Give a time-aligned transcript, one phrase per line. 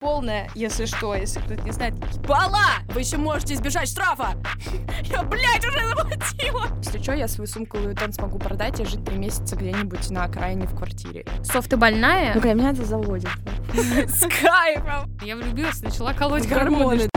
[0.00, 1.94] полная, если что, если кто-то не знает.
[2.26, 2.78] Бала!
[2.88, 4.34] Вы еще можете избежать штрафа!
[5.04, 6.66] Я, блядь, уже заплатила!
[6.78, 10.24] Если что, я свою сумку Louis Vuitton смогу продать и жить три месяца где-нибудь на
[10.24, 11.26] окраине в квартире.
[11.42, 12.34] Соф, ты больная?
[12.34, 13.28] Ну, меня это заводит.
[13.74, 15.10] С кайфом!
[15.22, 17.08] Я влюбилась, начала колоть гормоны.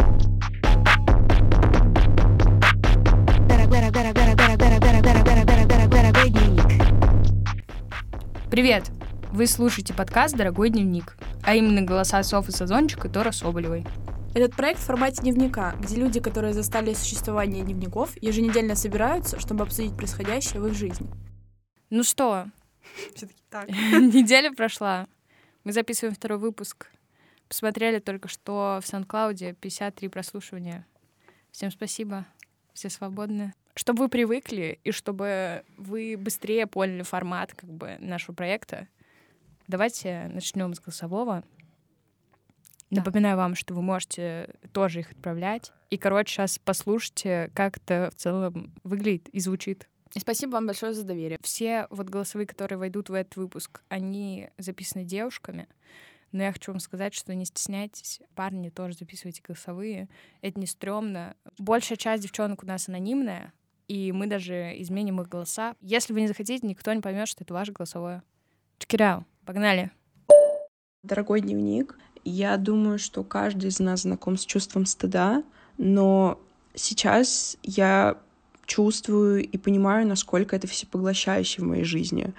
[8.52, 8.92] Привет!
[9.32, 13.86] Вы слушаете подкаст «Дорогой дневник», а именно голоса Софы Сазончик и Тора Соболевой.
[14.34, 19.96] Этот проект в формате дневника, где люди, которые застали существование дневников, еженедельно собираются, чтобы обсудить
[19.96, 21.08] происходящее в их жизни.
[21.90, 22.46] Ну что,
[23.52, 25.08] неделя прошла.
[25.64, 26.88] Мы записываем второй выпуск.
[27.48, 30.86] Посмотрели только что в Сан-Клауде 53 прослушивания.
[31.52, 32.26] Всем спасибо.
[32.74, 38.88] Все свободны чтобы вы привыкли и чтобы вы быстрее поняли формат как бы нашего проекта,
[39.68, 41.44] Давайте начнем с голосового.
[42.90, 43.02] Да.
[43.02, 45.72] Напоминаю вам, что вы можете тоже их отправлять.
[45.90, 49.88] И, короче, сейчас послушайте, как это в целом выглядит и звучит.
[50.14, 51.40] И спасибо вам большое за доверие.
[51.42, 55.68] Все вот голосовые, которые войдут в этот выпуск, они записаны девушками.
[56.32, 60.10] Но я хочу вам сказать, что не стесняйтесь, парни тоже записывайте голосовые.
[60.42, 61.36] Это не стрёмно.
[61.58, 63.54] Большая часть девчонок у нас анонимная,
[63.88, 65.76] и мы даже изменим их голоса.
[65.82, 68.24] Если вы не захотите, никто не поймет, что это ваше голосовое.
[68.80, 69.24] Out.
[69.46, 69.92] Погнали.
[71.04, 75.44] Дорогой дневник, я думаю, что каждый из нас знаком с чувством стыда,
[75.78, 76.40] но
[76.74, 78.18] сейчас я
[78.66, 82.34] чувствую и понимаю, насколько это всепоглощающе в моей жизни,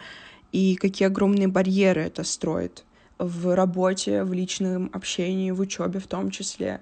[0.50, 2.84] и какие огромные барьеры это строит
[3.18, 6.80] в работе, в личном общении, в учебе в том числе.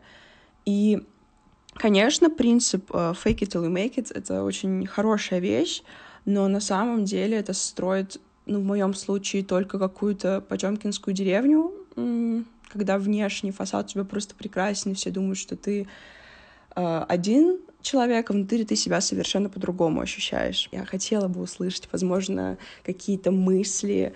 [0.64, 1.02] И,
[1.74, 5.82] конечно, принцип э, fake it till you make it— это очень хорошая вещь,
[6.24, 11.72] но на самом деле это строит ну, в моем случае, только какую-то потемкинскую деревню,
[12.72, 15.86] когда внешний фасад у тебя просто прекрасен, все думают, что ты
[16.74, 20.68] э, один человек, а внутри ты себя совершенно по-другому ощущаешь.
[20.72, 24.14] Я хотела бы услышать, возможно, какие-то мысли,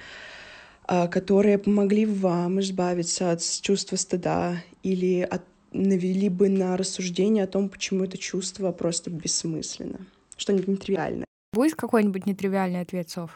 [0.89, 5.43] э, которые помогли вам избавиться от чувства стыда или от,
[5.73, 10.01] навели бы на рассуждение о том, почему это чувство просто бессмысленно,
[10.37, 11.26] что-нибудь нетривиальное.
[11.53, 13.31] Будет какой-нибудь нетривиальный ответ, Сов?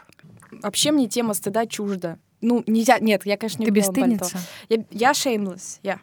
[0.51, 2.19] Вообще мне тема стыда чужда.
[2.41, 4.39] Ну, нельзя, нет, я, конечно, не Ты бесстыдница?
[4.69, 5.99] Я, я shameless, я.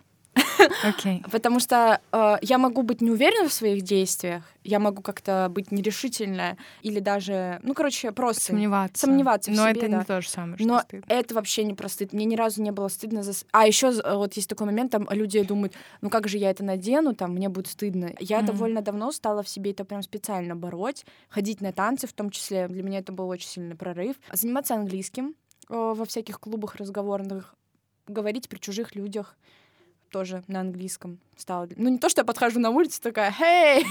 [0.84, 1.22] Okay.
[1.30, 5.72] Потому что э, я могу быть не уверена в своих действиях, я могу как-то быть
[5.72, 9.06] нерешительная или даже, ну, короче, просто сомневаться.
[9.06, 9.98] Сомневаться в Но себе, это да.
[9.98, 11.04] не то же самое, что Но стыд.
[11.08, 12.12] это вообще не про стыд.
[12.12, 13.32] Мне ни разу не было стыдно за...
[13.52, 17.14] А еще вот есть такой момент, там люди думают, ну как же я это надену,
[17.14, 18.12] там мне будет стыдно.
[18.20, 18.46] Я mm-hmm.
[18.46, 22.68] довольно давно стала в себе это прям специально бороть, ходить на танцы в том числе.
[22.68, 24.16] Для меня это был очень сильный прорыв.
[24.32, 25.34] Заниматься английским
[25.68, 27.54] э, во всяких клубах разговорных,
[28.06, 29.36] говорить при чужих людях
[30.10, 31.68] тоже на английском стала.
[31.76, 33.84] Ну, не то, что я подхожу на улицу, такая, «Hey,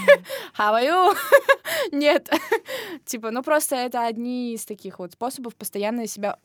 [0.57, 1.15] how are you?»
[1.91, 2.29] Нет.
[3.05, 6.37] типа, ну, просто это одни из таких вот способов постоянно себя...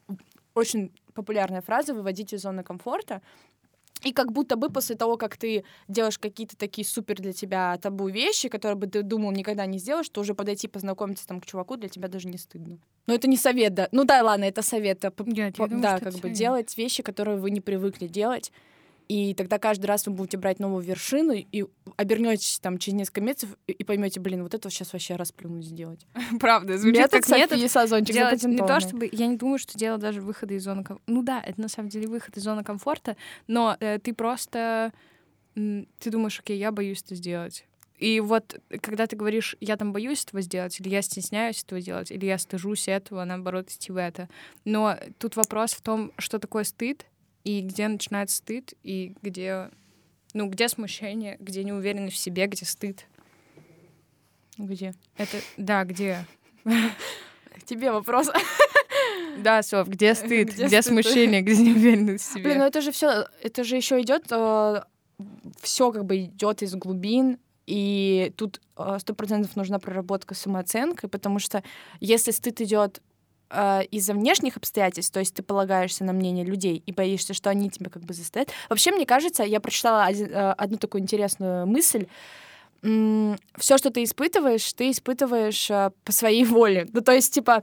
[0.54, 3.22] Очень популярная фраза— выводить из зоны комфорта.
[4.02, 8.08] И как будто бы после того, как ты делаешь какие-то такие супер для тебя табу
[8.08, 11.76] вещи, которые бы ты думал никогда не сделаешь, то уже подойти познакомиться там к чуваку
[11.76, 12.78] для тебя даже не стыдно.
[13.06, 13.88] Но это не совет, да.
[13.92, 15.02] Ну да, ладно, это совет.
[15.26, 16.36] Нет, я думаю, да, как бы совет.
[16.36, 18.52] делать вещи, которые вы не привыкли делать
[19.08, 21.64] и тогда каждый раз вы будете брать новую вершину и
[21.96, 26.06] обернетесь там через несколько месяцев и поймете, блин, вот это сейчас вообще расплюнуть сделать.
[26.40, 29.08] Правда, звучит метод как метод Сазончик делать не то, чтобы...
[29.12, 31.12] Я не думаю, что дело даже выхода из зоны комфорта.
[31.12, 34.92] Ну да, это на самом деле выход из зоны комфорта, но э, ты просто...
[35.54, 37.66] Ты думаешь, окей, я боюсь это сделать.
[38.02, 42.10] И вот когда ты говоришь, я там боюсь этого сделать, или я стесняюсь этого делать,
[42.10, 44.28] или я стыжусь этого, наоборот, идти в это.
[44.64, 47.06] Но тут вопрос в том, что такое стыд,
[47.44, 49.70] и где начинается стыд, и где,
[50.34, 53.06] ну, где смущение, где неуверенность в себе, где стыд.
[54.58, 54.94] Где?
[55.16, 56.24] Это, да, где?
[57.64, 58.30] Тебе вопрос.
[59.38, 62.44] Да, Соф, где стыд, где, где смущение, где неуверенность в себе.
[62.44, 64.82] Блин, ну это же все, это же еще идет, э,
[65.60, 71.38] все как бы идет из глубин, и тут э, сто процентов нужна проработка самооценкой, потому
[71.38, 71.64] что
[71.98, 73.00] если стыд идет
[73.52, 77.70] э, из-за внешних обстоятельств, то есть ты полагаешься на мнение людей и боишься, что они
[77.70, 78.50] тебя как бы заставят.
[78.68, 82.06] Вообще, мне кажется, я прочитала один, э, одну такую интересную мысль.
[82.82, 86.88] Все, что ты испытываешь, ты испытываешь э, по своей воле.
[86.92, 87.62] Ну, то есть, типа,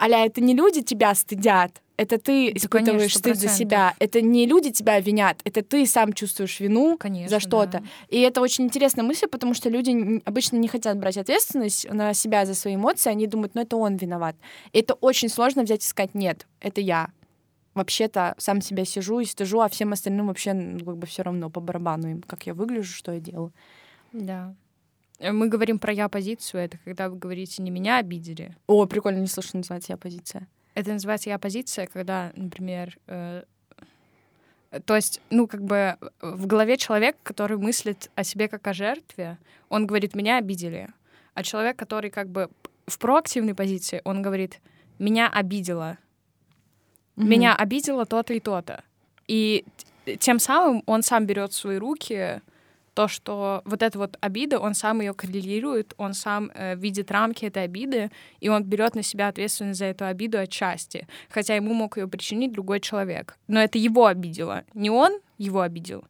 [0.00, 3.94] аля, это не люди тебя стыдят, это ты испытываешь стыд за себя.
[3.98, 7.80] Это не люди тебя винят, это ты сам чувствуешь вину конечно, за что-то.
[7.80, 7.82] Да.
[8.08, 12.46] И это очень интересная мысль, потому что люди обычно не хотят брать ответственность на себя
[12.46, 14.34] за свои эмоции, они думают, ну это он виноват.
[14.72, 17.10] И это очень сложно взять и сказать, нет, это я.
[17.74, 21.50] вообще-то сам себя сижу и стыжу, а всем остальным вообще ну, как бы все равно
[21.50, 23.52] по барабану им, как я выгляжу, что я делаю.
[24.14, 24.54] Да.
[25.18, 28.56] Э, мы говорим про я-позицию, это когда вы говорите «не меня обидели».
[28.66, 30.48] О, прикольно, не слышно, называется я-позиция.
[30.74, 33.42] Это называется я-позиция, когда, например, э,
[34.86, 39.38] то есть, ну, как бы в голове человек, который мыслит о себе как о жертве,
[39.68, 40.88] он говорит «меня обидели».
[41.34, 42.48] А человек, который как бы
[42.86, 44.60] в проактивной позиции, он говорит
[44.98, 45.98] «меня обидело».
[47.16, 47.24] Mm-hmm.
[47.24, 48.84] Меня обидело то-то и то-то.
[49.26, 49.64] И
[50.20, 52.40] тем самым он сам берет в свои руки
[52.94, 57.44] то, что вот эта вот обида, он сам ее коррелирует, он сам э, видит рамки
[57.44, 58.10] этой обиды,
[58.40, 62.52] и он берет на себя ответственность за эту обиду отчасти, хотя ему мог ее причинить
[62.52, 63.38] другой человек.
[63.46, 64.64] Но это его обидело.
[64.74, 66.04] Не он его обидел,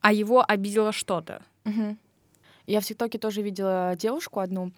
[0.00, 1.42] а его обидело что-то.
[1.64, 1.96] Угу.
[2.66, 4.72] Я в ТикТоке тоже видела девушку одну,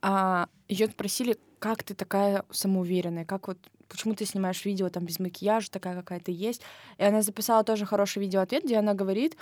[0.00, 3.58] а, ее спросили, как ты такая самоуверенная, как вот
[3.88, 6.62] почему ты снимаешь видео там без макияжа, такая какая ты есть.
[6.98, 9.36] И она записала тоже хороший видеоответ, где она говорит,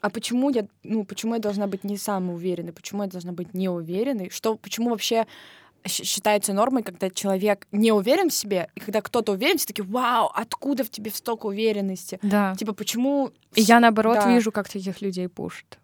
[0.00, 4.30] а почему я, ну, почему я должна быть не самоуверенной, почему я должна быть неуверенной,
[4.30, 5.26] что, почему вообще
[5.86, 10.30] считается нормой, когда человек не уверен в себе, и когда кто-то уверен, все таки вау,
[10.34, 12.18] откуда в тебе столько уверенности?
[12.22, 12.54] Да.
[12.56, 13.30] Типа, почему...
[13.54, 14.32] И я, наоборот, да.
[14.32, 15.78] вижу, как таких людей пушат.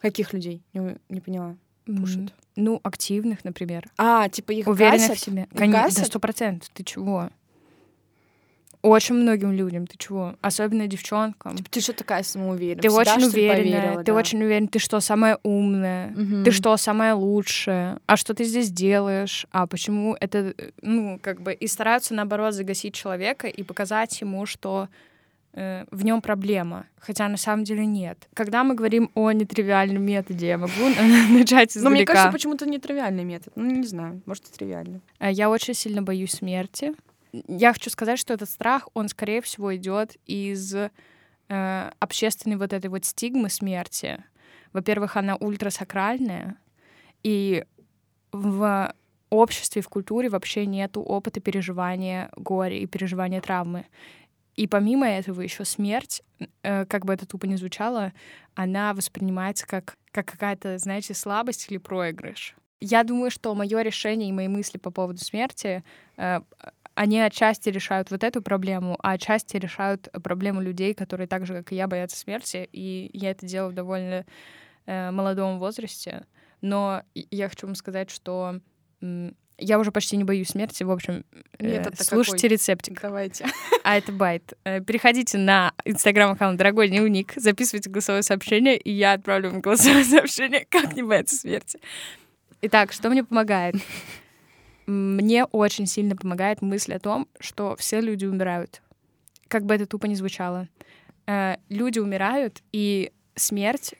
[0.00, 0.62] Каких людей?
[0.72, 1.56] Не, не поняла.
[1.84, 2.32] Пушат.
[2.56, 3.88] Ну, активных, например.
[3.98, 5.18] А, типа их Уверенных гасят?
[5.18, 5.46] в себе.
[5.54, 6.68] Конечно, да, сто процентов.
[6.72, 7.30] Ты чего?
[8.86, 9.86] Очень многим людям.
[9.86, 10.36] Ты чего?
[10.40, 11.56] Особенно девчонкам.
[11.56, 12.82] Типа, ты что такая самоуверенная?
[12.82, 13.80] Ты Всегда, очень уверенная.
[13.80, 14.14] Поверила, ты да?
[14.14, 14.68] очень уверенная.
[14.68, 16.12] Ты что, самая умная?
[16.12, 16.44] Угу.
[16.44, 17.98] Ты что, самая лучшая?
[18.06, 19.46] А что ты здесь делаешь?
[19.50, 20.54] А почему это...
[20.82, 21.52] Ну, как бы...
[21.52, 24.88] И стараются, наоборот, загасить человека и показать ему, что
[25.54, 28.28] э, в нем проблема, хотя на самом деле нет.
[28.34, 30.72] Когда мы говорим о нетривиальном методе, я могу
[31.30, 31.82] начать издалека.
[31.82, 33.52] Но мне кажется, почему-то нетривиальный метод.
[33.56, 35.00] Ну, не знаю, может, и тривиальный.
[35.18, 36.94] Э, я очень сильно боюсь смерти
[37.32, 42.88] я хочу сказать, что этот страх, он, скорее всего, идет из э, общественной вот этой
[42.88, 44.22] вот стигмы смерти.
[44.72, 46.56] Во-первых, она ультрасакральная,
[47.22, 47.64] и
[48.32, 48.92] в
[49.30, 53.86] обществе, в культуре вообще нету опыта переживания горя и переживания травмы.
[54.54, 56.22] И помимо этого еще смерть,
[56.62, 58.12] э, как бы это тупо не звучало,
[58.54, 62.56] она воспринимается как, как какая-то, знаете, слабость или проигрыш.
[62.80, 65.82] Я думаю, что мое решение и мои мысли по поводу смерти
[66.16, 66.40] э,
[66.96, 71.70] они отчасти решают вот эту проблему, а отчасти решают проблему людей, которые так же, как
[71.72, 72.68] и я, боятся смерти.
[72.72, 74.24] И я это делаю в довольно
[74.86, 76.24] э, молодом возрасте.
[76.62, 78.60] Но я хочу вам сказать, что
[79.58, 80.84] я уже почти не боюсь смерти.
[80.84, 81.24] В общем,
[81.58, 82.48] э, слушайте какой?
[82.48, 83.00] рецептик.
[83.00, 83.46] Давайте.
[83.84, 84.54] А это байт.
[84.64, 90.66] Э, переходите на инстаграм-аккаунт «Дорогой дневник», записывайте голосовое сообщение, и я отправлю вам голосовое сообщение
[90.68, 91.78] «Как не бояться смерти».
[92.62, 93.76] Итак, что мне помогает?
[94.86, 98.82] Мне очень сильно помогает мысль о том, что все люди умирают.
[99.48, 100.68] Как бы это тупо не звучало.
[101.26, 103.94] Э, люди умирают, и смерть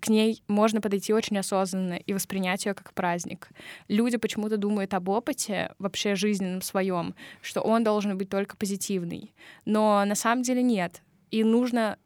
[0.00, 3.50] к ней можно подойти очень осознанно и воспринять ее как праздник.
[3.88, 9.34] Люди почему-то думают об опыте вообще жизненном своем, что он должен быть только позитивный.
[9.66, 11.02] Но на самом деле нет.
[11.30, 11.98] И нужно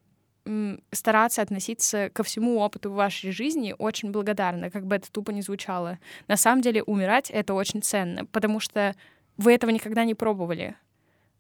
[0.91, 5.43] стараться относиться ко всему опыту в вашей жизни очень благодарно, как бы это тупо не
[5.43, 5.99] звучало.
[6.29, 8.95] На самом деле умирать— это очень ценно, потому что
[9.37, 10.77] вы этого никогда не пробовали.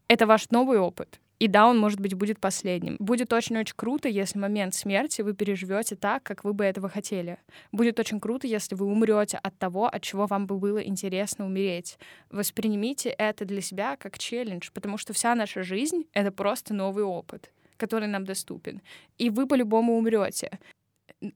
[0.09, 1.21] Это ваш новый опыт.
[1.41, 2.97] И да, он, может быть, будет последним.
[3.01, 7.39] Будет очень-очень круто, если момент смерти вы переживете так, как вы бы этого хотели.
[7.73, 11.99] Будет очень круто, если вы умрете от того, от чего вам бы было интересно умереть.
[12.31, 17.51] Воспринимите это для себя как челлендж, потому что вся наша жизнь— это просто новый опыт
[17.77, 18.83] который нам доступен.
[19.19, 20.59] И вы по-любому умрете.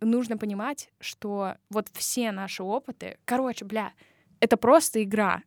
[0.01, 3.93] Нужно понимать, что вот все наши опыты, короче, бля,
[4.41, 5.43] это просто игра.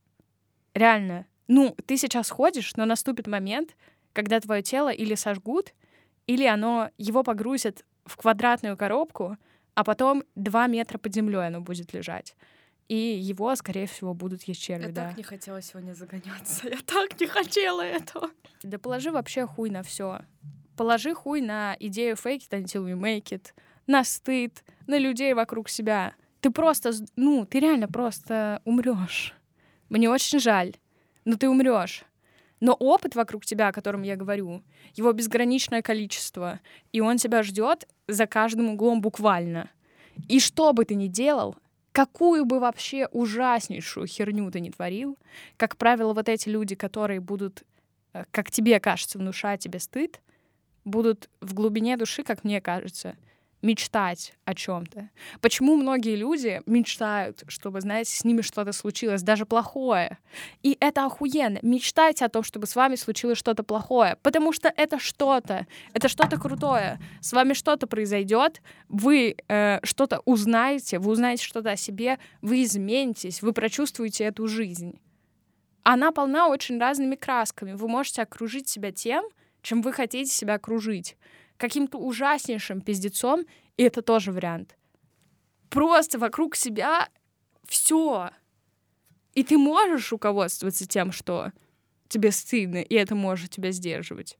[0.74, 1.26] Реально.
[1.48, 3.76] Ну, ты сейчас ходишь, но наступит момент,
[4.14, 5.74] когда твое тело или сожгут,
[6.28, 9.38] или оно его погрузят в квадратную коробку,
[9.76, 12.36] а потом два метра под землей оно будет лежать.
[12.88, 15.02] И его, скорее всего, будут есть черви, я да.
[15.04, 16.68] Я так не хотела сегодня загоняться.
[16.68, 18.30] Я так не хотела этого.
[18.64, 20.22] Да положи вообще хуй на все
[20.75, 23.48] положи хуй на идею fake it until you make it,
[23.88, 26.13] на стыд, на людей вокруг себя.
[26.40, 29.36] Ты просто, ну, ты реально просто умрешь.
[29.90, 30.75] Мне очень жаль,
[31.25, 32.04] но ты умрешь.
[32.62, 34.63] Но опыт вокруг тебя, о котором я говорю,
[34.96, 36.60] его безграничное количество,
[36.92, 39.70] и он тебя ждет за каждым углом буквально.
[40.28, 41.56] И что бы ты ни делал,
[41.92, 45.18] какую бы вообще ужаснейшую херню ты не творил,
[45.58, 47.63] как правило, вот эти люди, которые будут,
[48.13, 50.22] э, как тебе кажется, внушать тебе стыд,
[50.86, 53.16] будут в глубине души, как мне кажется,
[53.62, 55.10] мечтать о чем-то.
[55.40, 60.18] Почему многие люди мечтают, чтобы, знаете, с ними что-то случилось, даже плохое.
[60.64, 61.60] И это охуенно.
[61.62, 66.40] Мечтайте о том, чтобы с вами случилось что-то плохое, потому что это что-то, это что-то
[66.40, 67.00] крутое.
[67.22, 73.42] С вами что-то произойдет, вы э, что-то узнаете, вы узнаете что-то о себе, вы изменитесь,
[73.42, 75.00] вы прочувствуете эту жизнь.
[75.84, 77.74] Она полна очень разными красками.
[77.74, 79.26] Вы можете окружить себя тем,
[79.62, 81.18] чем вы хотите себя окружить
[81.58, 83.46] каким-то ужаснейшим пиздецом,
[83.77, 84.75] и это тоже вариант.
[85.70, 87.08] Просто вокруг себя
[87.68, 88.32] все.
[89.34, 91.51] И ты можешь руководствоваться тем, что
[92.08, 94.38] тебе стыдно, и это может тебя сдерживать.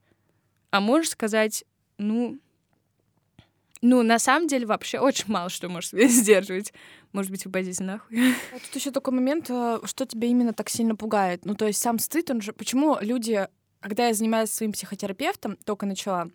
[0.70, 1.64] А можешь сказать,
[1.96, 2.38] ну,
[3.82, 6.72] ну, на самом деле, вообще очень мало что может сдерживать.
[7.12, 8.32] Может быть, вы нахуй.
[8.52, 11.44] А тут еще такой момент, э, что тебя именно так сильно пугает.
[11.44, 12.52] Ну, то есть сам стыд, он же...
[12.52, 13.46] Почему люди,
[13.82, 16.28] когда я занимаюсь своим психотерапевтом, только начала,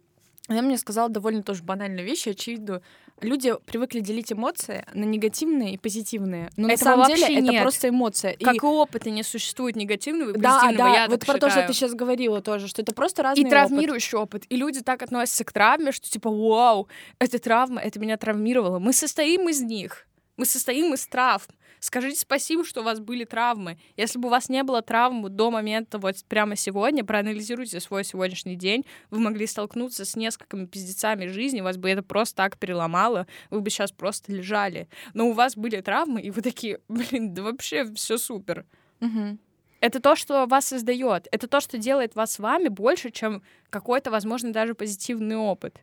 [0.47, 2.81] она мне сказала довольно тоже банальную вещь, очевидную.
[3.19, 6.49] Люди привыкли делить эмоции на негативные и позитивные.
[6.55, 7.53] Но Этого на самом деле нет.
[7.55, 8.37] это просто эмоция.
[8.39, 10.71] Как и опыта не существует негативного и позитивного.
[10.71, 11.39] Да, да, я вот про считаю.
[11.39, 14.43] то, что ты сейчас говорила тоже, что это просто разный И травмирующий опыт.
[14.43, 14.51] опыт.
[14.51, 16.87] И люди так относятся к травме, что типа, вау,
[17.19, 18.77] это травма, это меня травмировало.
[18.79, 20.07] Мы состоим из них.
[20.37, 21.47] Мы состоим из травм.
[21.79, 23.77] Скажите спасибо, что у вас были травмы.
[23.95, 28.55] Если бы у вас не было травм до момента вот прямо сегодня, проанализируйте свой сегодняшний
[28.55, 33.61] день, вы могли столкнуться с несколькими пиздецами жизни, вас бы это просто так переломало, вы
[33.61, 34.87] бы сейчас просто лежали.
[35.13, 38.65] Но у вас были травмы, и вы такие, блин, да вообще все супер.
[39.01, 39.37] Угу.
[39.79, 41.27] Это то, что вас создает.
[41.31, 45.79] Это то, что делает вас с вами больше, чем какой-то, возможно, даже позитивный опыт.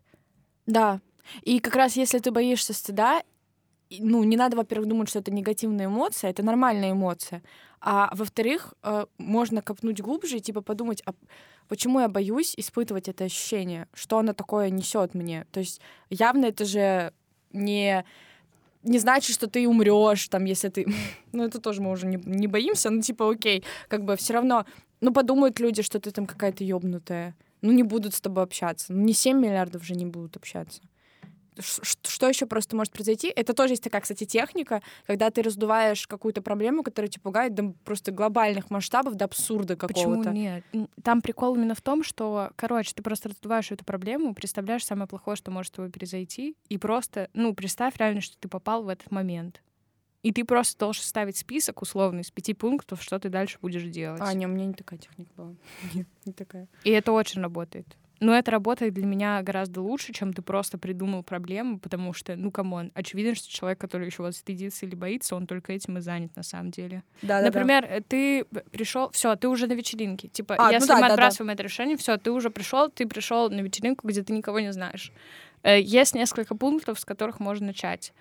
[0.67, 1.01] Да.
[1.43, 3.23] И как раз если ты боишься стыда
[4.01, 7.43] ну, не надо, во-первых, думать, что это негативная эмоция, это нормальная эмоция.
[7.81, 11.13] А во-вторых, э, можно копнуть глубже и типа подумать, а
[11.69, 15.47] почему я боюсь испытывать это ощущение, что оно такое несет мне.
[15.53, 17.13] То есть явно это же
[17.53, 18.05] не
[18.83, 20.87] не значит, что ты умрешь, там, если ты...
[21.33, 24.67] ну, это тоже мы уже не, не боимся, ну, типа, окей, как бы все равно...
[25.01, 27.35] Ну, подумают люди, что ты там какая-то ёбнутая.
[27.63, 28.93] Ну, не будут с тобой общаться.
[28.93, 30.83] Ну, не 7 миллиардов же не будут общаться
[31.61, 33.29] что еще просто может произойти?
[33.29, 37.75] Это тоже есть такая, кстати, техника, когда ты раздуваешь какую-то проблему, которая тебя пугает до
[37.85, 40.31] просто глобальных масштабов, до абсурда какого-то.
[40.31, 40.65] Почему нет?
[41.03, 45.37] Там прикол именно в том, что, короче, ты просто раздуваешь эту проблему, представляешь самое плохое,
[45.37, 49.11] что может с тобой произойти, и просто, ну, представь реально, что ты попал в этот
[49.11, 49.63] момент.
[50.25, 54.23] И ты просто должен ставить список условный из пяти пунктов, что ты дальше будешь делать.
[54.25, 55.55] А, не, у меня не такая техника была.
[55.95, 56.67] Нет, не такая.
[56.83, 57.87] И это очень работает.
[58.21, 62.51] Но это работает для меня гораздо лучше, чем ты просто придумал проблему, потому что, ну,
[62.51, 66.01] come on, очевидно, что человек, который еще вот стыдится или боится, он только этим и
[66.01, 67.03] занят на самом деле.
[67.23, 68.05] Да, Например, да, да.
[68.07, 70.29] ты пришел, все, ты уже на вечеринке.
[70.29, 71.55] Типа, а, если ну да, мы да, отбрасываем да.
[71.55, 75.13] это решение, все, ты уже пришел, ты пришел на вечеринку, где ты никого не знаешь.
[75.63, 78.13] Э, есть несколько пунктов, с которых можно начать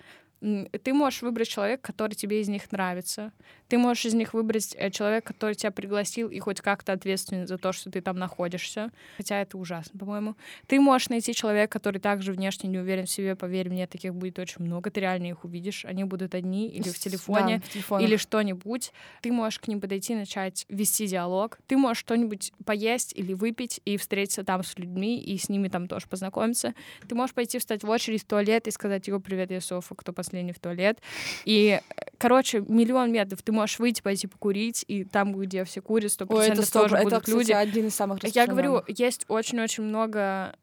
[0.83, 3.31] ты можешь выбрать человека, который тебе из них нравится.
[3.69, 7.57] Ты можешь из них выбрать э, человека, который тебя пригласил и хоть как-то ответственен за
[7.57, 8.91] то, что ты там находишься.
[9.15, 10.35] Хотя это ужасно, по-моему.
[10.67, 13.37] Ты можешь найти человека, который также внешне не уверен в себе.
[13.37, 14.91] Поверь мне, таких будет очень много.
[14.91, 15.85] Ты реально их увидишь.
[15.85, 18.91] Они будут одни или в телефоне, да, в или что-нибудь.
[19.21, 21.57] Ты можешь к ним подойти, начать вести диалог.
[21.67, 25.87] Ты можешь что-нибудь поесть или выпить и встретиться там с людьми и с ними там
[25.87, 26.73] тоже познакомиться.
[27.07, 30.11] Ты можешь пойти встать в очередь в туалет и сказать, его привет, я Софа, кто
[30.11, 30.97] последний последний в туалет.
[31.45, 31.79] И,
[32.17, 33.43] короче, миллион методов.
[33.43, 37.19] Ты можешь выйти, пойти покурить, и там, где все курят, сто процентов тоже это, будут
[37.19, 37.51] кстати, люди.
[37.51, 40.55] один из самых Я говорю, есть очень-очень много...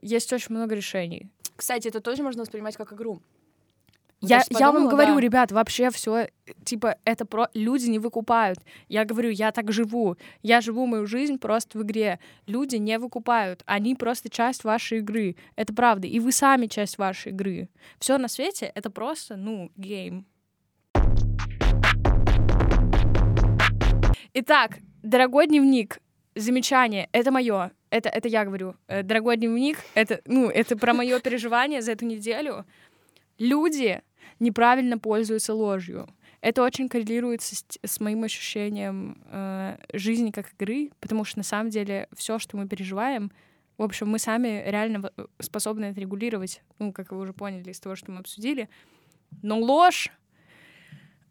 [0.00, 1.28] Есть очень много решений.
[1.56, 3.20] Кстати, это тоже можно воспринимать как игру.
[4.24, 5.20] Я, я вам говорю, да.
[5.20, 6.28] ребят, вообще все,
[6.64, 8.60] типа, это про люди не выкупают.
[8.88, 10.16] Я говорю, я так живу.
[10.42, 12.20] Я живу мою жизнь просто в игре.
[12.46, 13.64] Люди не выкупают.
[13.66, 15.34] Они просто часть вашей игры.
[15.56, 16.06] Это правда.
[16.06, 17.68] И вы сами часть вашей игры.
[17.98, 20.24] Все на свете это просто, ну, гейм.
[24.34, 25.98] Итак, дорогой дневник,
[26.36, 27.72] замечание, это мое.
[27.90, 28.76] Это, это я говорю.
[28.86, 32.64] Э, дорогой дневник, это, ну, это про мое переживание за эту неделю.
[33.38, 34.00] Люди
[34.42, 36.08] неправильно пользуются ложью.
[36.40, 41.70] Это очень коррелируется с, с моим ощущением э, жизни как игры, потому что на самом
[41.70, 43.30] деле все, что мы переживаем,
[43.78, 47.94] в общем, мы сами реально способны это регулировать, ну, как вы уже поняли из того,
[47.94, 48.68] что мы обсудили.
[49.42, 50.10] Но ложь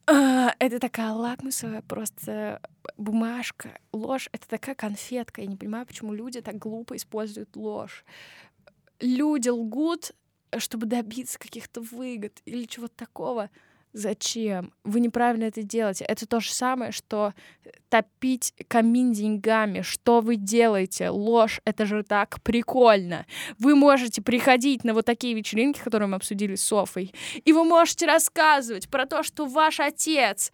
[0.08, 2.62] э, это такая лакмусовая просто
[2.98, 3.78] бумажка.
[3.92, 5.42] Ложь— это такая конфетка.
[5.42, 8.06] Я не понимаю, почему люди так глупо используют ложь.
[9.02, 10.14] Люди лгут
[10.58, 13.50] чтобы добиться каких-то выгод или чего-то такого.
[13.94, 14.72] Зачем?
[14.86, 16.06] Вы неправильно это делаете.
[16.06, 17.34] Это то же самое, что
[17.90, 19.82] топить камин деньгами.
[19.82, 21.10] Что вы делаете?
[21.10, 21.60] Ложь.
[21.66, 23.26] Это же так прикольно.
[23.60, 28.06] Вы можете приходить на вот такие вечеринки, которые мы обсудили с Софой, и вы можете
[28.06, 30.54] рассказывать про то, что ваш отец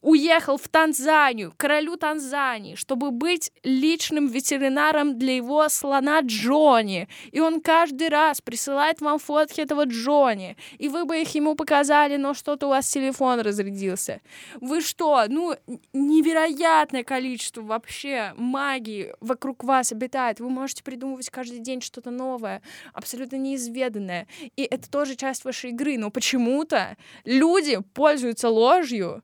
[0.00, 7.08] уехал в Танзанию, королю Танзании, чтобы быть личным ветеринаром для его слона Джонни.
[7.32, 10.56] И он каждый раз присылает вам фотки этого Джонни.
[10.78, 14.20] И вы бы их ему показали, но что-то у вас телефон разрядился.
[14.60, 15.24] Вы что?
[15.28, 15.56] Ну,
[15.92, 20.40] невероятное количество вообще магии вокруг вас обитает.
[20.40, 22.62] Вы можете придумывать каждый день что-то новое,
[22.92, 24.28] абсолютно неизведанное.
[24.56, 25.98] И это тоже часть вашей игры.
[25.98, 29.22] Но почему-то люди пользуются ложью,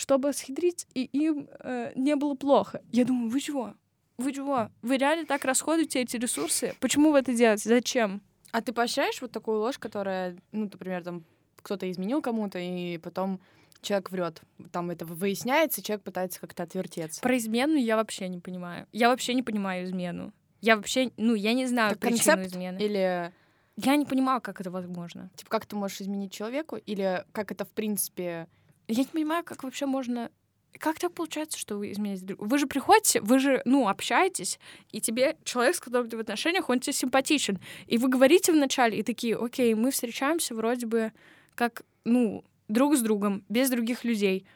[0.00, 2.80] чтобы схитрить, и им э, не было плохо.
[2.90, 3.74] Я думаю, вы чего?
[4.16, 4.70] Вы чего?
[4.80, 6.74] Вы реально так расходуете эти ресурсы?
[6.80, 7.68] Почему вы это делаете?
[7.68, 8.22] Зачем?
[8.50, 11.24] А ты поощряешь вот такую ложь, которая, ну, например, там
[11.56, 13.40] кто-то изменил кому-то, и потом
[13.82, 14.42] человек врет.
[14.72, 17.20] Там это выясняется, человек пытается как-то отвертеться.
[17.20, 18.86] Про измену я вообще не понимаю.
[18.92, 20.32] Я вообще не понимаю измену.
[20.62, 22.78] Я вообще, ну, я не знаю это причину концепт измены.
[22.78, 23.32] Или
[23.76, 25.30] я не понимаю, как это возможно.
[25.36, 28.48] Типа, как ты можешь изменить человеку, или как это, в принципе,
[28.90, 30.30] я не понимаю, как вообще можно
[30.78, 34.58] как так получается, что вы изменяете друг Вы же приходите, вы же, ну, общаетесь,
[34.92, 37.58] и тебе человек, с которым ты в отношениях, он тебе симпатичен.
[37.86, 41.12] И вы говорите вначале, и такие, окей, мы встречаемся вроде бы
[41.54, 44.46] как, ну, друг с другом, без других людей.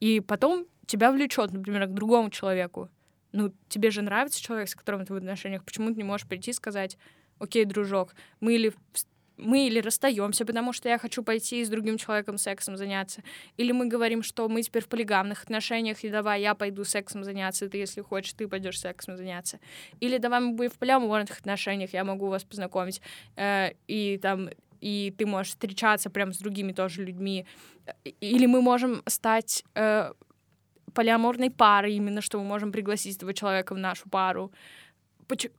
[0.00, 2.90] И потом тебя влечет, например, к другому человеку.
[3.30, 5.64] Ну, тебе же нравится человек, с которым ты в отношениях.
[5.64, 6.98] Почему ты не можешь прийти и сказать,
[7.38, 8.74] окей, дружок, мы или
[9.42, 13.22] мы или расстаемся, потому что я хочу пойти с другим человеком сексом заняться,
[13.56, 17.68] или мы говорим, что мы теперь в полигамных отношениях, и давай я пойду сексом заняться,
[17.68, 19.58] ты, если хочешь, ты пойдешь сексом заняться.
[20.00, 23.00] Или давай мы будем в полиаморных отношениях, я могу вас познакомить,
[23.36, 27.46] э, и там и ты можешь встречаться прям с другими тоже людьми.
[28.20, 30.12] Или мы можем стать э,
[30.92, 34.52] полиаморной парой, именно что мы можем пригласить этого человека в нашу пару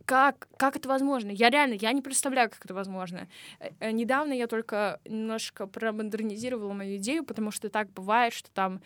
[0.05, 1.31] как, как это возможно?
[1.31, 3.27] Я реально, я не представляю, как это возможно.
[3.59, 8.81] Э, э, недавно я только немножко промодернизировала мою идею, потому что так бывает, что там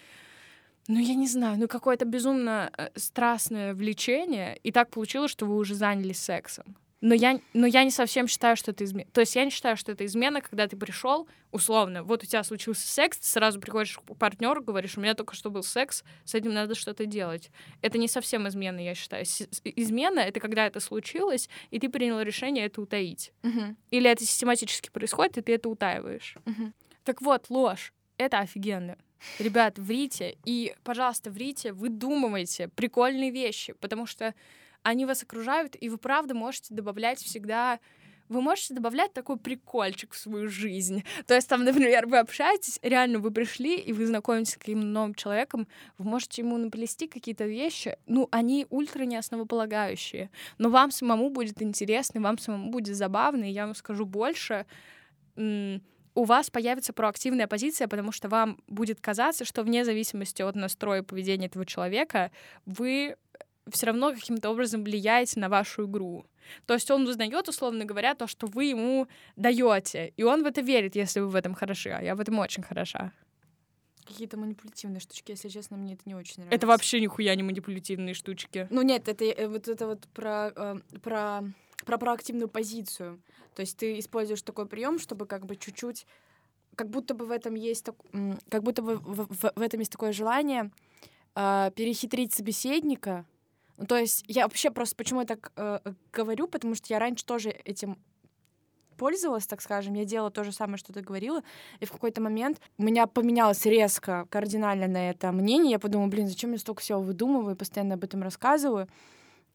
[0.90, 5.58] ну, я не знаю, ну какое-то безумно э, страстное влечение, и так получилось, что вы
[5.58, 6.78] уже занялись сексом.
[7.00, 9.10] Но я, но я не совсем считаю, что это измена.
[9.12, 12.44] То есть я не считаю, что это измена, когда ты пришел, условно, вот у тебя
[12.44, 16.34] случился секс, ты сразу приходишь к партнеру, говоришь, у меня только что был секс, с
[16.34, 17.52] этим надо что-то делать.
[17.82, 19.26] Это не совсем измена, я считаю.
[19.64, 23.32] Измена— это когда это случилось, и ты принял решение это утаить.
[23.44, 23.76] Uh-huh.
[23.92, 26.36] Или это систематически происходит, и ты это утаиваешь.
[26.46, 26.72] Uh-huh.
[27.04, 28.98] Так вот, ложь— это офигенно.
[29.40, 34.34] Ребят, врите, и, пожалуйста, врите, выдумывайте прикольные вещи, потому что
[34.88, 37.80] они вас окружают, и вы правда можете добавлять всегда
[38.30, 41.06] вы можете добавлять такой прикольчик в свою жизнь.
[41.28, 45.16] То есть там, например, вы общаетесь, реально вы пришли, и вы знакомитесь с каким-то новым
[45.16, 45.66] человеком,
[45.98, 51.62] вы можете ему наплести какие-то вещи, ну, они ультра не основополагающие, но вам самому будет
[51.62, 54.66] интересно, вам самому будет забавно, и я вам скажу больше,
[55.38, 61.04] у вас появится проактивная позиция, потому что вам будет казаться, что вне зависимости от настроя
[61.04, 62.32] поведения этого человека,
[62.66, 63.16] вы
[63.72, 66.26] все равно каким-то образом влияете на вашу игру.
[66.66, 70.62] То есть он узнает, условно говоря, то, что вы ему даете, и он в это
[70.62, 71.90] верит, если вы в этом хороши.
[71.90, 73.12] А я в этом очень хороша.
[74.06, 76.56] Какие-то манипулятивные штучки, если честно, мне это не очень нравится.
[76.56, 78.68] Это вообще нихуя не манипулятивные штучки.
[78.70, 81.44] Ну нет, это э, вот это вот про, э, про,
[81.86, 83.22] про проактивную позицию.
[83.54, 86.08] То есть ты используешь такой прием, чтобы как бы чуть-чуть,
[86.76, 87.96] как будто бы в этом есть, так,
[88.50, 90.72] как будто бы в, в, в этом есть такое желание
[91.36, 93.26] э, перехитрить собеседника,
[93.78, 95.80] ну, то есть я вообще просто почему я так э,
[96.12, 97.98] говорю, потому что я раньше тоже этим
[98.98, 101.44] пользовалась, так скажем, я делала то же самое, что ты говорила,
[101.80, 105.74] и в какой-то момент у меня поменялось резко, кардинально на это мнение.
[105.74, 108.88] Я подумала, блин, зачем я столько всего выдумываю, постоянно об этом рассказываю.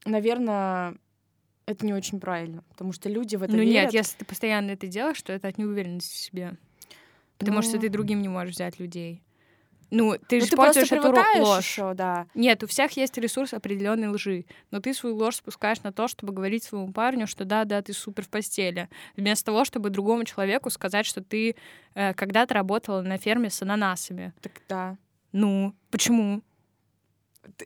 [0.05, 0.95] Наверное,
[1.65, 3.85] это не очень правильно, потому что люди в это ну, верят.
[3.85, 6.57] нет, если ты постоянно это делаешь, то это от неуверенности в себе.
[7.37, 7.61] Потому ну...
[7.63, 9.21] что ты другим не можешь взять людей.
[9.91, 11.63] Ну, ты ну, же ты пользуешь эту ложь.
[11.63, 12.27] Еще, да.
[12.33, 16.33] Нет, у всех есть ресурс определенной лжи, но ты свою ложь спускаешь на то, чтобы
[16.33, 20.69] говорить своему парню, что да, да, ты супер в постели, вместо того, чтобы другому человеку
[20.69, 21.55] сказать, что ты
[21.95, 24.33] э, когда-то работала на ферме с ананасами.
[24.41, 24.97] Так да.
[25.31, 26.41] Ну, почему?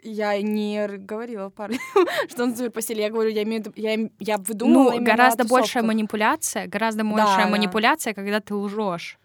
[0.02, 1.80] Я не говорила парню,
[2.30, 3.02] что он супер постели.
[3.02, 8.14] Я говорю, я имею я, я выдумывала Ну, гораздо большая манипуляция, гораздо большая да, манипуляция,
[8.14, 8.22] да.
[8.22, 9.20] когда ты лжешь.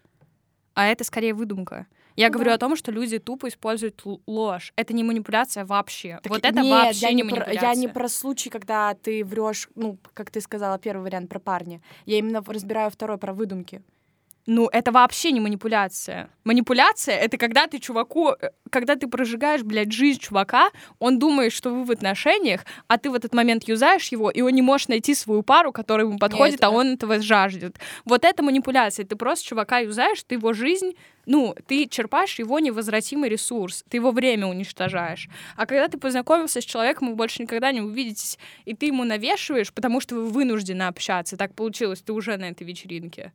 [0.75, 1.87] А это скорее выдумка.
[2.15, 2.33] Я да.
[2.33, 4.73] говорю о том, что люди тупо используют ложь.
[4.75, 6.19] Это не манипуляция вообще.
[6.23, 7.59] Так вот это нет, вообще я не, не манипуляция.
[7.59, 11.39] Про, я не про случай, когда ты врешь, ну, как ты сказала, первый вариант про
[11.39, 11.81] парня.
[12.05, 13.81] Я именно разбираю второй про выдумки.
[14.45, 16.29] Ну, это вообще не манипуляция.
[16.43, 21.69] Манипуляция— это когда ты чуваку, э, когда ты прожигаешь, блядь, жизнь чувака, он думает, что
[21.69, 25.15] вы в отношениях, а ты в этот момент юзаешь его, и он не может найти
[25.15, 27.77] свою пару, которая ему подходит, Нет, а он этого жаждет.
[28.03, 29.05] Вот это манипуляция.
[29.05, 30.93] Ты просто чувака юзаешь, ты его жизнь,
[31.25, 35.29] ну, ты черпаешь его невозвратимый ресурс, ты его время уничтожаешь.
[35.55, 39.71] А когда ты познакомился с человеком, вы больше никогда не увидитесь, и ты ему навешиваешь,
[39.71, 41.37] потому что вы вынуждены общаться.
[41.37, 43.31] Так получилось, ты уже на этой вечеринке.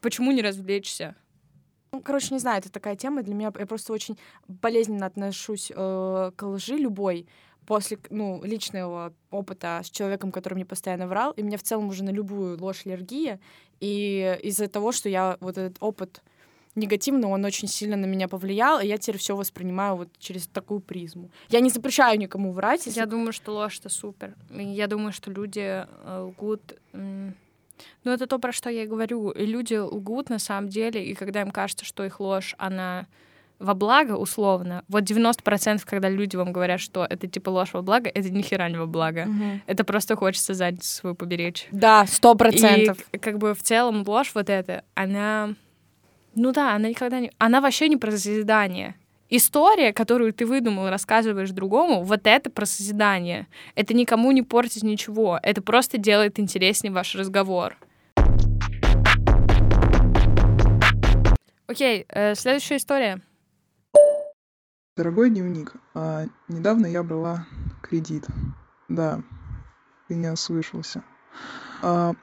[0.00, 1.14] Почему не развлечься?
[1.92, 3.52] Ну, короче, не знаю, это такая тема для меня.
[3.58, 7.26] Я просто очень болезненно отношусь э, к лжи любой
[7.66, 12.04] после ну, личного опыта с человеком, который мне постоянно врал, и мне в целом уже
[12.04, 13.40] на любую ложь аллергия,
[13.80, 16.22] и из-за того, что я вот этот опыт
[16.74, 20.80] негативный, он очень сильно на меня повлиял, и я теперь все воспринимаю вот через такую
[20.80, 21.30] призму.
[21.48, 22.86] Я не запрещаю никому врать.
[22.86, 23.00] Если...
[23.00, 24.34] Я думаю, что ложь— это супер.
[24.50, 26.74] Я думаю, что люди э, лгут...
[28.04, 29.30] Ну, это то, про что я и говорю.
[29.30, 33.06] И люди лгут на самом деле, и когда им кажется, что их ложь, она
[33.60, 38.10] во благо, условно, вот 90%, когда люди вам говорят, что это типа ложь во благо,
[38.12, 39.26] это ни хера не во благо.
[39.28, 39.60] Угу.
[39.66, 41.68] Это просто хочется задницу свою поберечь.
[41.70, 42.98] Да, сто процентов.
[43.12, 45.54] И как бы в целом ложь вот эта, она...
[46.34, 47.30] Ну да, она никогда не...
[47.38, 48.96] Она вообще не про созидание.
[49.32, 53.46] История, которую ты выдумал, рассказываешь другому, вот это про созидание.
[53.76, 55.38] Это никому не портит ничего.
[55.40, 57.76] Это просто делает интереснее ваш разговор.
[61.68, 63.22] Окей, э, следующая история.
[64.96, 67.46] Дорогой дневник, а, недавно я брала
[67.82, 68.26] кредит.
[68.88, 69.22] Да,
[70.08, 71.04] ты не ослышался.
[71.82, 72.14] А,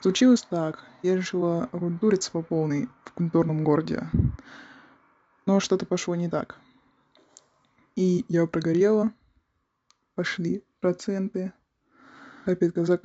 [0.00, 0.84] случилось так.
[1.02, 4.06] Я решила рудуриться по полной в культурном городе.
[5.46, 6.58] Но что-то пошло не так.
[7.96, 9.12] И я прогорела,
[10.14, 11.52] пошли проценты,
[12.44, 12.98] капелька за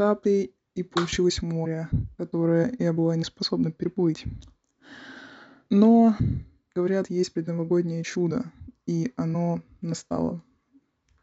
[0.75, 4.25] и получилось море, которое я была не способна переплыть.
[5.69, 6.15] Но,
[6.75, 8.51] говорят, есть предновогоднее чудо,
[8.85, 10.43] и оно настало.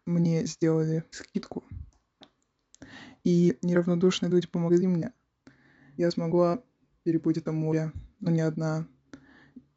[0.07, 1.63] Мне сделали скидку.
[3.25, 5.13] И неравнодушные люди помогли мне.
[5.97, 6.63] Я смогла
[7.05, 8.87] переплыть это море, но не одна.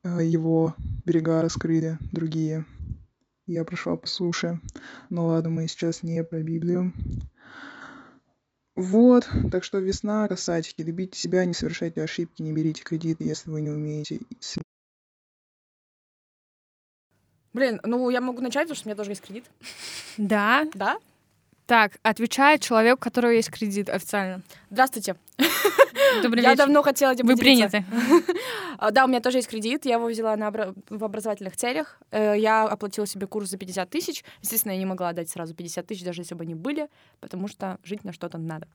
[0.05, 2.65] А, его берега раскрыли другие.
[3.47, 4.61] Я прошла по суше.
[5.09, 6.93] Но ладно, мы сейчас не про Библию.
[8.75, 13.61] Вот, так что весна, красавчики, любите себя, не совершайте ошибки, не берите кредиты, если вы
[13.61, 14.19] не умеете.
[17.53, 19.45] Блин, ну я могу начать, потому что у меня тоже есть кредит.
[20.17, 20.67] Да?
[20.73, 20.97] Да?
[21.65, 24.43] Так, отвечает человек, у которого есть кредит официально.
[24.69, 25.15] Здравствуйте.
[26.23, 26.65] Добрый я вечер.
[26.65, 27.85] давно хотела этим Вы приняты.
[28.77, 29.85] А, да, у меня тоже есть кредит.
[29.85, 31.97] Я его взяла на обра- в образовательных целях.
[32.11, 34.25] Э, я оплатила себе курс за 50 тысяч.
[34.41, 36.89] Естественно, я не могла отдать сразу 50 тысяч, даже если бы они были,
[37.21, 38.67] потому что жить на что-то надо.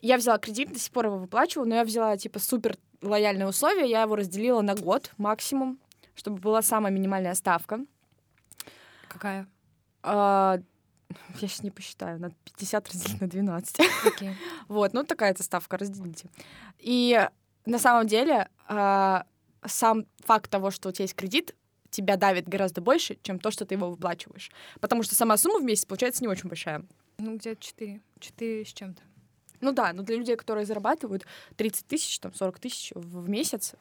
[0.00, 3.88] Я взяла кредит, до сих пор его выплачиваю, но я взяла, типа, супер лояльные условия.
[3.90, 5.80] Я его разделила на год максимум,
[6.14, 7.80] чтобы была самая минимальная ставка.
[9.08, 9.48] Какая?
[11.40, 13.80] Я сейчас не посчитаю, надо 50 разделить на 12.
[14.06, 14.34] Okay.
[14.68, 16.28] вот, ну такая эта ставка, разделите.
[16.78, 17.28] И
[17.66, 19.24] на самом деле а,
[19.64, 21.54] сам факт того, что у тебя есть кредит,
[21.90, 24.50] тебя давит гораздо больше, чем то, что ты его выплачиваешь.
[24.80, 26.84] Потому что сама сумма в месяц получается не очень большая.
[27.18, 28.00] Ну, где-то 4.
[28.18, 29.02] 4 с чем-то.
[29.60, 31.24] Ну да, но для людей, которые зарабатывают
[31.56, 33.74] 30 тысяч, там, 40 тысяч в месяц,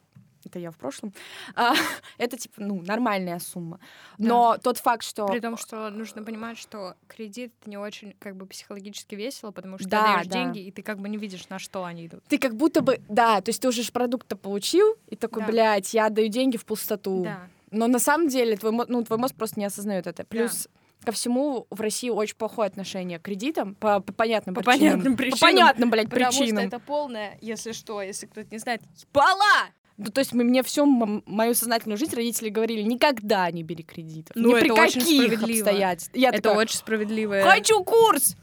[0.45, 1.13] это я в прошлом,
[1.55, 1.73] а,
[2.17, 3.79] это типа, ну, нормальная сумма.
[4.17, 4.59] Но да.
[4.59, 5.27] тот факт, что...
[5.27, 9.89] При том, что нужно понимать, что кредит не очень как бы психологически весело, потому что
[9.89, 10.33] да, ты даешь да.
[10.33, 12.23] деньги, и ты как бы не видишь, на что они идут.
[12.25, 15.47] Ты как будто бы, да, то есть ты уже продукт-то получил, и такой, да.
[15.49, 17.23] блядь, я отдаю деньги в пустоту.
[17.23, 17.47] Да.
[17.71, 20.23] Но на самом деле твой, ну, твой мозг просто не осознает это.
[20.23, 20.69] Плюс да
[21.03, 24.91] ко всему в России очень плохое отношение к кредитам по, по понятным по причинам.
[24.91, 25.39] Понятным причинам.
[25.39, 26.67] По понятным, блядь, Потому причинам.
[26.67, 29.69] что это полное, если что, если кто-то не знает, ебала!
[29.97, 34.35] Ну, то есть мы, мне всю мою сознательную жизнь родители говорили, никогда не бери кредитов.
[34.35, 36.15] Ну, ни при каких обстоятельствах.
[36.19, 37.41] Я это такая, очень справедливо.
[37.43, 38.35] Хочу курс!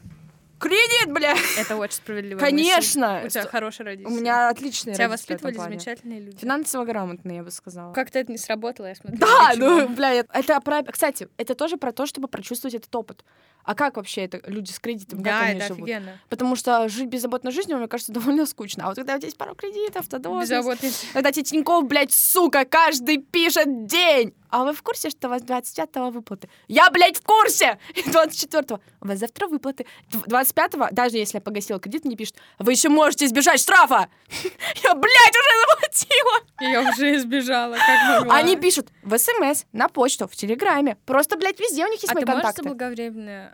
[0.61, 1.35] Кредит, бля!
[1.57, 2.39] Это очень справедливо.
[2.39, 3.23] Конечно!
[3.25, 4.13] У тебя хорошие родители.
[4.13, 6.37] У меня отличные Тебя родители воспитывали замечательные люди.
[6.37, 7.93] Финансово грамотные, я бы сказала.
[7.93, 9.17] Как-то это не сработало, я смотрю.
[9.17, 10.83] Да, ну, бля, это про...
[10.83, 13.25] Кстати, это тоже про то, чтобы прочувствовать этот опыт.
[13.63, 15.83] А как вообще это люди с кредитом, да, как они это живут?
[15.83, 16.19] офигенно.
[16.29, 18.85] Потому что жить беззаботной жизнью, мне кажется, довольно скучно.
[18.85, 21.07] А вот когда у тебя есть пару кредитов, то да, Беззаботность.
[21.13, 24.33] Когда тебе Тинькофф, блядь, сука, каждый пишет день.
[24.51, 26.49] А вы в курсе, что у вас 25-го выплаты?
[26.67, 27.79] Я, блядь, в курсе!
[27.95, 28.81] И 24-го.
[28.99, 29.85] У вас завтра выплаты.
[30.11, 34.09] 25-го, даже если я погасила кредит, мне пишут, вы еще можете избежать штрафа!
[34.83, 36.39] Я, блядь, уже заплатила!
[36.59, 38.35] Я уже избежала, как могла.
[38.35, 40.97] Они пишут в СМС, на почту, в Телеграме.
[41.05, 42.61] Просто, блядь, везде у них есть а мои ты можешь контакты.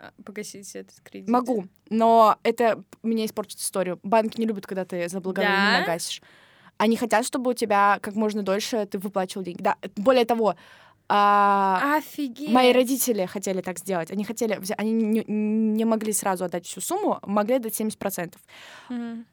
[0.00, 1.28] Заблаговременно погасить этот кредит?
[1.28, 3.98] Могу, но это мне испортит историю.
[4.02, 5.84] Банки не любят, когда ты заблаговременно Да?
[5.84, 6.22] гасишь.
[6.76, 9.62] Они хотят, чтобы у тебя как можно дольше ты выплачивал деньги.
[9.62, 10.54] Да, более того,
[11.08, 12.48] а, Офигеть.
[12.50, 14.10] мои родители хотели так сделать.
[14.10, 18.34] Они хотели, они не, не могли сразу отдать всю сумму, могли отдать 70%.
[18.90, 19.26] Мгм.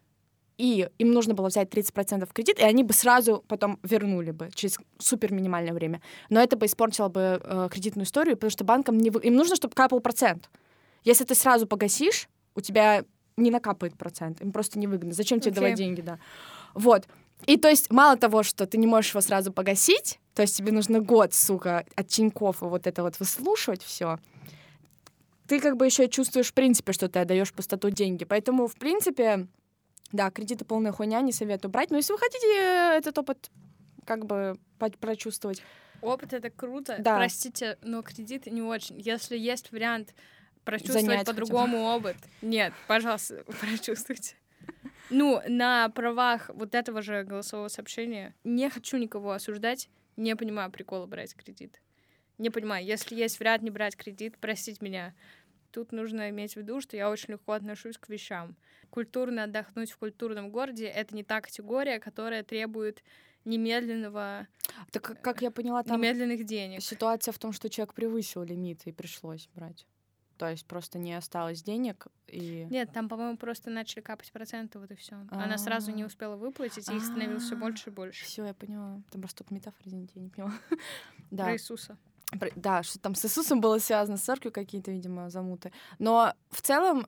[0.57, 4.49] И им нужно было взять 30% в кредит, и они бы сразу потом вернули бы
[4.53, 6.01] через супер минимальное время.
[6.29, 9.55] Но это бы испортило бы э, кредитную историю, потому что банкам не вы- им нужно,
[9.55, 10.49] чтобы капал процент.
[11.03, 13.03] Если ты сразу погасишь, у тебя
[13.37, 14.41] не накапает процент.
[14.41, 15.13] Им просто невыгодно.
[15.13, 15.61] Зачем тебе Окей.
[15.61, 16.19] давать деньги, да?
[16.73, 17.05] Вот.
[17.45, 20.71] И то есть мало того, что ты не можешь его сразу погасить, то есть тебе
[20.71, 24.19] нужно год, сука, от Тинькофф и вот это вот выслушивать все,
[25.47, 28.23] ты как бы еще чувствуешь, в принципе, что ты отдаешь пустоту деньги.
[28.25, 29.47] Поэтому, в принципе,
[30.11, 31.91] да, кредиты полная хуйня, не советую брать.
[31.91, 33.49] Но если вы хотите э, этот опыт
[34.05, 34.57] как бы
[34.99, 35.61] прочувствовать,
[36.01, 36.97] Опыт это круто.
[36.99, 37.17] Да.
[37.17, 38.99] Простите, но кредиты не очень.
[38.99, 40.13] Если есть вариант
[40.63, 44.35] прочувствовать по-другому опыт, нет, пожалуйста, прочувствуйте.
[45.09, 51.05] Ну, на правах вот этого же голосового сообщения не хочу никого осуждать, не понимаю прикола
[51.05, 51.81] брать кредит.
[52.37, 55.13] Не понимаю, если есть вариант не брать кредит, простите меня.
[55.75, 58.55] Тут нужно иметь в виду, что я очень легко отношусь к вещам.
[58.89, 63.03] Культурно отдохнуть в культурном городе— это не та категория, которая требует
[63.43, 64.47] немедленного,
[64.91, 66.81] так как- я поняла, там немедленных денег.
[66.81, 69.85] ситуация в том, что человек превысил лимит и пришлось брать.
[70.37, 72.67] То есть просто не осталось денег и...
[72.69, 75.27] Нет, там, по-моему, просто начали капать проценты, вот и все.
[75.29, 76.05] Она сразу не А.
[76.05, 77.59] успела выплатить, и их становилось все А.
[77.59, 78.23] больше и больше.
[78.23, 79.01] Все, я поняла.
[79.11, 80.53] Там просто столько метафор, извините, я не поняла.
[81.31, 81.43] Да.
[81.45, 81.97] Про Иисуса.
[82.55, 85.71] Да, что там с Иисусом было связано, с церковью какие-то, видимо, замуты.
[85.99, 87.07] Но в целом,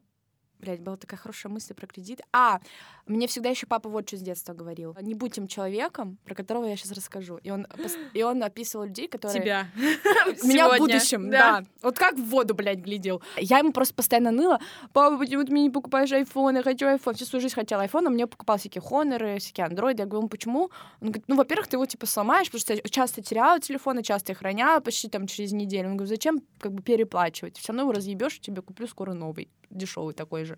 [0.60, 2.22] блядь, была такая хорошая мысль про кредит.
[2.32, 2.60] А,
[3.08, 4.96] мне всегда еще папа вот что с детства говорил.
[5.02, 7.38] Не будь тем человеком, про которого я сейчас расскажу.
[7.38, 7.68] И он,
[8.14, 9.42] и он описывал людей, которые...
[9.42, 9.68] Тебя.
[10.44, 11.64] Меня в будущем, да.
[11.82, 13.22] Вот как в воду, блядь, глядел.
[13.38, 14.60] Я ему просто постоянно ныла.
[14.94, 16.56] Папа, почему ты мне не покупаешь iPhone?
[16.58, 17.14] Я хочу iPhone.
[17.14, 20.04] Всю свою жизнь хотела iPhone, а мне покупал всякие хоноры, всякие андроиды.
[20.04, 20.72] Я говорю, ну почему?
[21.02, 24.34] Он говорит, ну, во-первых, ты его, типа, сломаешь, потому что я часто теряла телефоны, часто
[24.34, 25.90] их роняла, почти там через неделю.
[25.90, 27.58] Он говорит, зачем как бы переплачивать?
[27.58, 30.58] Все равно его разъебешь, тебе куплю скоро новый, дешевый такой же.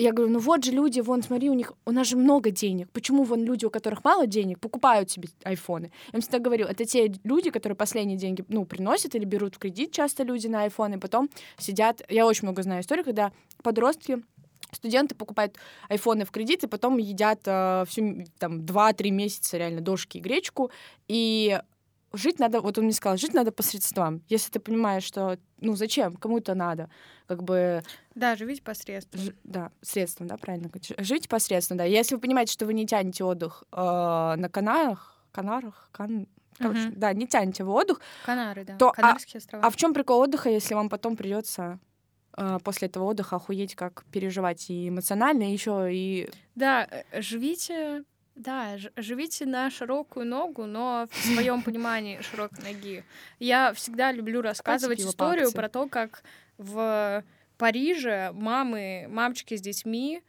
[0.00, 2.88] Я говорю, ну вот же люди, вон, смотри, у них, у нас же много денег.
[2.90, 5.92] Почему вон люди, у которых мало денег, покупают себе айфоны?
[6.12, 9.58] Я им всегда говорю, это те люди, которые последние деньги, ну, приносят или берут в
[9.58, 12.02] кредит часто люди на айфоны, потом сидят...
[12.08, 13.30] Я очень много знаю историй, когда
[13.62, 14.22] подростки
[14.72, 15.56] Студенты покупают
[15.88, 20.70] айфоны в кредит и потом едят э, всю, там, 2-3 месяца реально дошки и гречку.
[21.08, 21.58] И
[22.12, 24.22] жить надо, вот он мне сказал, жить надо по средствам.
[24.28, 26.88] Если ты понимаешь, что, ну, зачем, кому это надо,
[27.26, 27.82] как бы
[28.14, 29.20] Да, живите посредством.
[29.20, 30.70] Ж- да, средством, да, правильно.
[30.98, 31.84] Жить посредством, да.
[31.84, 36.26] Если вы понимаете, что вы не тянете отдых э, на Канарах, Канарах, Кан...
[36.58, 36.98] короче, Мгм.
[37.00, 38.76] да, не тянете вы отдых, Канары, да.
[38.76, 39.64] То, а- Канарские острова.
[39.66, 41.78] а в чем прикол отдыха, если вам потом придется
[42.64, 48.04] после этого отдыха охуеть, как переживать и эмоционально, и еще и Да, э, живите,
[48.40, 53.04] да, живите на широкую ногу, но в своем понимании широкой ноги.
[53.38, 56.22] Я всегда люблю рассказывать историю про то, как
[56.56, 57.24] в
[57.58, 60.22] Париже мамы, мамочки с детьми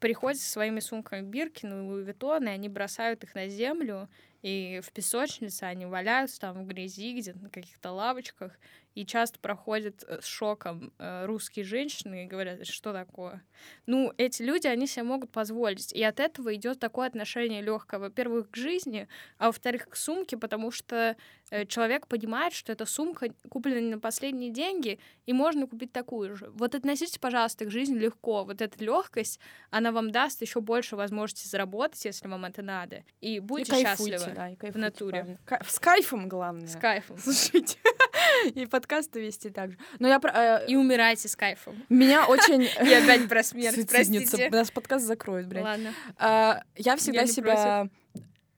[0.00, 4.08] приходят со своими сумками Биркин и Луи и они бросают их на землю,
[4.42, 8.58] и в песочнице они валяются там в грязи, где-то на каких-то лавочках,
[8.98, 13.44] и часто проходят э, с шоком э, русские женщины и говорят, что такое.
[13.86, 15.92] Ну, эти люди, они себе могут позволить.
[15.92, 19.06] И от этого идет такое отношение легкое, во-первых, к жизни,
[19.38, 21.16] а во-вторых, к сумке, потому что
[21.50, 26.34] э, человек понимает, что эта сумка куплена не на последние деньги, и можно купить такую
[26.34, 26.50] же.
[26.54, 28.42] Вот относитесь, пожалуйста, к жизни легко.
[28.44, 29.38] Вот эта легкость,
[29.70, 33.04] она вам даст еще больше возможности заработать, если вам это надо.
[33.20, 34.34] И будьте и кайфуйте, счастливы.
[34.34, 35.10] да, и кайфуйте, натуре.
[35.10, 35.38] правильно.
[35.68, 36.66] С кайфом, главное.
[36.66, 37.16] С кайфом.
[37.18, 37.78] Слушайте.
[38.54, 39.78] И подкасты вести так же.
[39.98, 40.18] Но я...
[40.20, 41.82] про- э, И умирайте с кайфом.
[41.88, 42.62] Меня очень...
[42.88, 44.50] И опять про смерть, простите.
[44.50, 45.64] Нас подкаст закроют, блядь.
[45.64, 45.94] Ладно.
[46.18, 47.88] А, Я всегда себя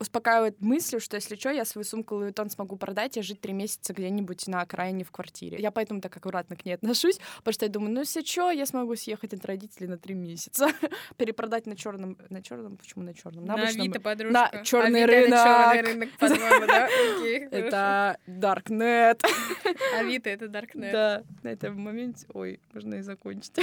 [0.00, 3.92] успокаивает мыслью, что если что, я свою сумку Vuitton смогу продать и жить три месяца
[3.92, 5.58] где-нибудь на окраине в квартире.
[5.58, 8.64] Я поэтому так аккуратно к ней отношусь, потому что я думаю, ну если что, я
[8.64, 10.68] смогу съехать от родителей на три месяца,
[11.18, 13.44] перепродать на черном, на черном, почему на черном?
[13.44, 13.82] На обычном.
[13.82, 14.50] Авито, подружка.
[14.52, 15.86] на чёрный Авито— рынок.
[15.86, 16.88] рынок, по-твоему, да?
[17.50, 19.22] Это Darknet.
[19.98, 20.92] Авито— это Darknet.
[20.92, 23.54] Да, на этом моменте, ой, можно и закончить.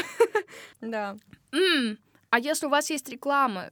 [0.81, 1.17] Да.
[2.29, 3.69] А если у вас есть реклама,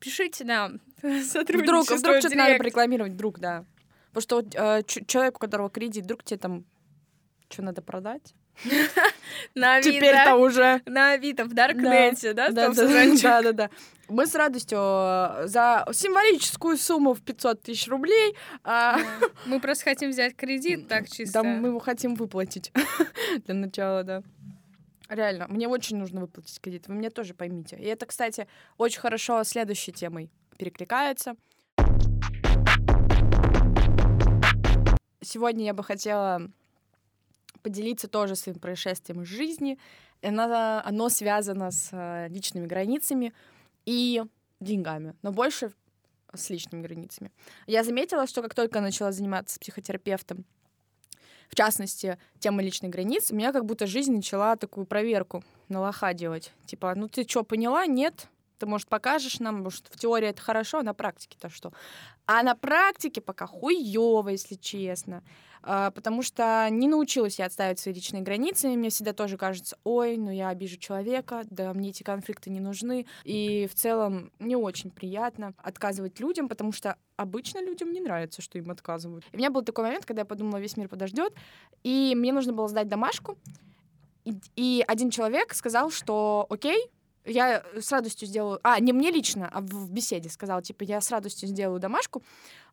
[0.00, 0.80] пишите нам.
[1.02, 3.64] Вдруг, Сотрудничество вдруг что-то надо рекламировать, вдруг, да.
[4.12, 6.64] Потому что вот, э, человек, у которого кредит, вдруг тебе там
[7.48, 8.34] что надо продать?
[9.54, 9.92] На Авито.
[9.92, 10.80] Теперь-то уже.
[10.86, 12.50] На Авито, в Даркнете, да?
[12.50, 13.70] Да, да, да.
[14.08, 18.98] Мы с радостью э, за символическую сумму в 500 тысяч рублей, а.
[19.46, 21.42] Мы просто хотим взять кредит так чисто.
[21.42, 22.70] да, мы его хотим выплатить
[23.46, 24.22] для начала, да.
[25.08, 27.76] Реально, мне очень нужно выплатить кредит, вы меня тоже поймите.
[27.76, 28.46] И это, кстати,
[28.78, 31.36] очень хорошо следующей темой перекликается.
[35.20, 36.50] Сегодня я бы хотела
[37.62, 39.78] поделиться тоже своим происшествием из жизни.
[40.22, 43.34] Оно, оно связано с э, личными границами
[43.84, 44.22] и
[44.60, 45.72] деньгами, но больше
[46.32, 47.30] с личными границами.
[47.66, 50.44] Я заметила, что как только начала заниматься психотерапевтом,
[51.48, 56.12] в частности, тема личных границ, у меня как будто жизнь начала такую проверку на лоха
[56.14, 56.52] делать.
[56.66, 57.86] Типа, ну ты что, поняла?
[57.86, 58.28] Нет?
[58.58, 61.72] Ты, может, покажешь нам, может, в теории это хорошо, а на практике-то что?
[62.26, 65.22] А на практике пока хуёво, если честно.
[65.66, 68.68] А, потому что не научилась я отставить свои личные границы.
[68.68, 73.06] Мне всегда тоже кажется, ой, ну я обижу человека, да мне эти конфликты не нужны.
[73.24, 78.58] И в целом не очень приятно отказывать людям, потому что обычно людям не нравится, что
[78.58, 79.24] им отказывают.
[79.32, 81.32] И у меня был такой момент, когда я подумала, весь мир подождет,
[81.82, 83.38] и мне нужно было сдать домашку,
[84.24, 86.90] и, и один человек сказал, что окей,
[87.24, 88.60] я с радостью сделаю...
[88.62, 92.22] А, не мне лично, а в беседе сказала, типа, я с радостью сделаю домашку,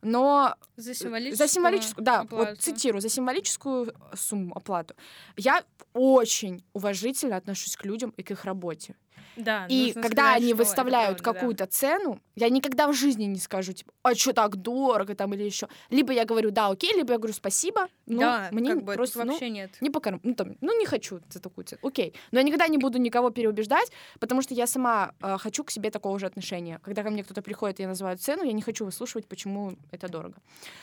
[0.02, 0.56] но...
[0.76, 2.50] За символическую За символическую, да, оплату.
[2.50, 4.94] вот цитирую, за символическую сумму, оплату.
[5.36, 8.94] Я очень уважительно отношусь к людям и к их работе.
[9.36, 11.32] Да, И когда сказать, они выставляют правда, да.
[11.32, 15.42] какую-то цену, я никогда в жизни не скажу, типа, а что так дорого там или
[15.42, 15.68] еще.
[15.90, 19.24] Либо я говорю, да, окей, либо я говорю, спасибо, ну, да, мне как бы просто,
[19.24, 19.70] ну, вообще нет.
[19.80, 22.14] не покорм, ну, там, ну, не хочу за такую цену, окей.
[22.30, 23.90] Но я никогда не буду никого переубеждать,
[24.20, 26.80] потому что я сама э, хочу к себе такого же отношения.
[26.82, 30.08] Когда ко мне кто-то приходит, и я называю цену, я не хочу выслушивать, почему это
[30.08, 30.38] дорого.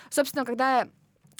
[0.09, 0.87] Собственно, когда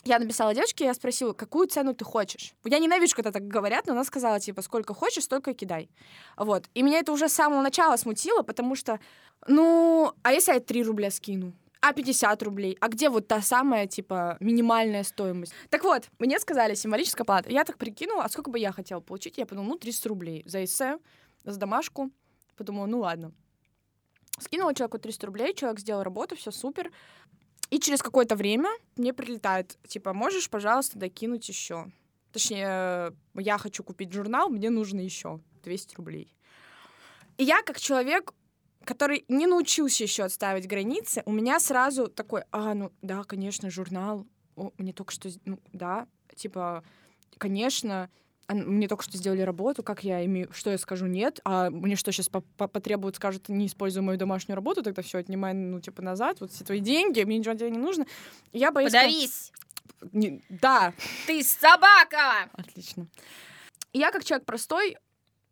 [0.05, 2.53] я написала девочке, я спросила, какую цену ты хочешь?
[2.65, 5.89] Я ненавижу, когда так говорят, но она сказала, типа, сколько хочешь, столько и кидай.
[6.37, 6.69] Вот.
[6.73, 8.99] И меня это уже с самого начала смутило, потому что,
[9.47, 11.53] ну, а если я 3 рубля скину?
[11.81, 12.77] А 50 рублей?
[12.81, 15.53] А где вот та самая, типа, минимальная стоимость?
[15.69, 17.49] Так вот, мне сказали символическая плата.
[17.49, 19.37] Я так прикинула, а сколько бы я хотела получить?
[19.37, 20.97] Я подумала, ну, 300 рублей за эссе,
[21.45, 22.11] за домашку.
[22.57, 23.31] Подумала, ну, ладно.
[24.39, 26.91] Скинула человеку 300 рублей, человек сделал работу, все супер.
[27.69, 31.91] И через какое-то время мне прилетает, типа, можешь, пожалуйста, докинуть еще.
[32.31, 36.33] Точнее, я хочу купить журнал, мне нужно еще 200 рублей.
[37.37, 38.33] И я, как человек,
[38.83, 44.25] который не научился еще отставить границы, у меня сразу такой, а, ну да, конечно, журнал,
[44.55, 46.83] О, мне только что, ну да, типа,
[47.37, 48.09] конечно,
[48.53, 52.11] мне только что сделали работу, как я имею, что я скажу нет, а мне что
[52.11, 56.51] сейчас потребуют, скажут, не используй мою домашнюю работу, тогда все отнимай, ну типа назад, вот
[56.51, 58.05] все твои деньги, мне ничего от тебя не нужно.
[58.51, 58.91] Я боюсь.
[58.91, 59.51] Подавись!
[60.13, 60.93] Не- да,
[61.27, 62.49] Ты собака!
[62.53, 63.07] Отлично.
[63.93, 64.97] Я как человек простой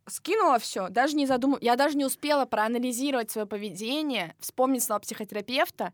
[0.08, 5.92] скинула все, даже не задумав, я даже не успела проанализировать свое поведение, вспомнить слова психотерапевта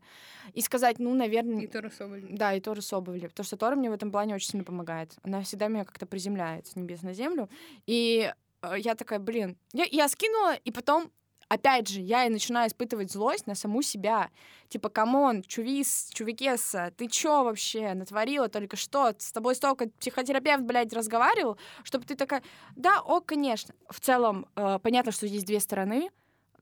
[0.53, 2.25] и сказать, ну, наверное, И Тора Соболь.
[2.29, 5.15] да, и Тора Соболев, потому что Тора мне в этом плане очень сильно помогает.
[5.23, 7.49] Она всегда меня как-то приземляет с небес на землю.
[7.85, 11.11] И э, я такая, блин, я, я скинула, и потом
[11.47, 14.31] Опять же, я и начинаю испытывать злость на саму себя.
[14.67, 19.13] Типа, come on, чувис, чувикеса, ты чё вообще натворила только что?
[19.17, 22.41] С тобой столько психотерапевт, блядь, разговаривал, чтобы ты такая,
[22.75, 23.75] да, о, конечно.
[23.89, 26.09] В целом, э, понятно, что здесь две стороны.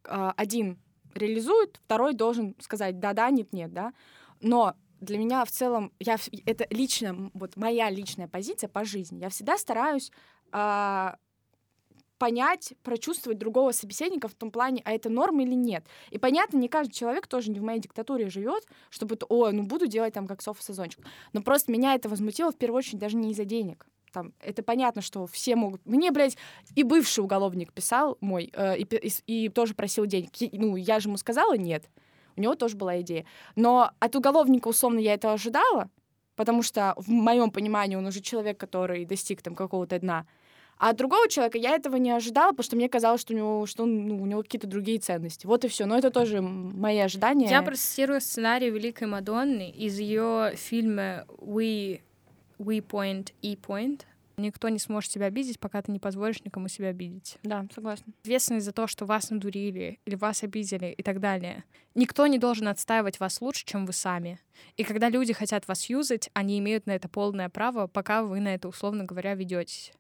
[0.03, 0.77] Э, один
[1.15, 3.93] реализует, второй должен сказать да-да, нет-нет, да.
[4.41, 9.19] Но для меня в целом, я, это лично, вот моя личная позиция по жизни.
[9.19, 10.11] Я всегда стараюсь
[10.51, 11.17] а,
[12.23, 15.86] понять, прочувствовать другого собеседника в том плане, а это норм или нет.
[16.09, 19.63] И понятно, не каждый человек тоже не в моей диктатуре живет, чтобы, то, о, ну
[19.63, 21.05] буду делать там как Софа Сезончик.
[21.33, 23.86] Но просто меня это возмутило в первую очередь даже не из-за денег.
[24.13, 25.86] Там, это понятно, что все могут...
[25.86, 26.38] Мне, блядь,
[26.75, 30.29] и бывший уголовник писал мой, э, и, и и тоже просил денег.
[30.39, 31.89] И, ну, я же ему сказала нет.
[32.38, 33.25] У него тоже была идея.
[33.57, 35.89] Но от уголовника, условно, я этого ожидала,
[36.38, 40.25] потому что в моем понимании он уже человек, который достиг там какого-то дна.
[40.83, 43.65] А от другого человека я этого не ожидала, потому что мне казалось, что у него,
[43.67, 45.47] что он, ну, у него какие-то другие ценности.
[45.47, 45.85] Вот и все.
[45.85, 47.49] Но это тоже мои ожидания.
[47.49, 52.01] Я процитирую сценарий Великой Мадонны из ее фильма We,
[52.59, 54.01] We Point, E Point.
[54.35, 57.37] Никто не сможет тебя обидеть, пока ты не позволишь никому себя обидеть.
[57.43, 58.11] Да, согласна.
[58.23, 61.63] Ответственность за то, что вас надурили или вас обидели и так далее.
[61.95, 64.37] Никто не должен отстаивать вас лучше, чем вы сами.
[64.75, 68.53] И когда люди хотят вас юзать, они имеют на это полное право, пока вы на
[68.53, 69.93] это, условно говоря, ведетесь.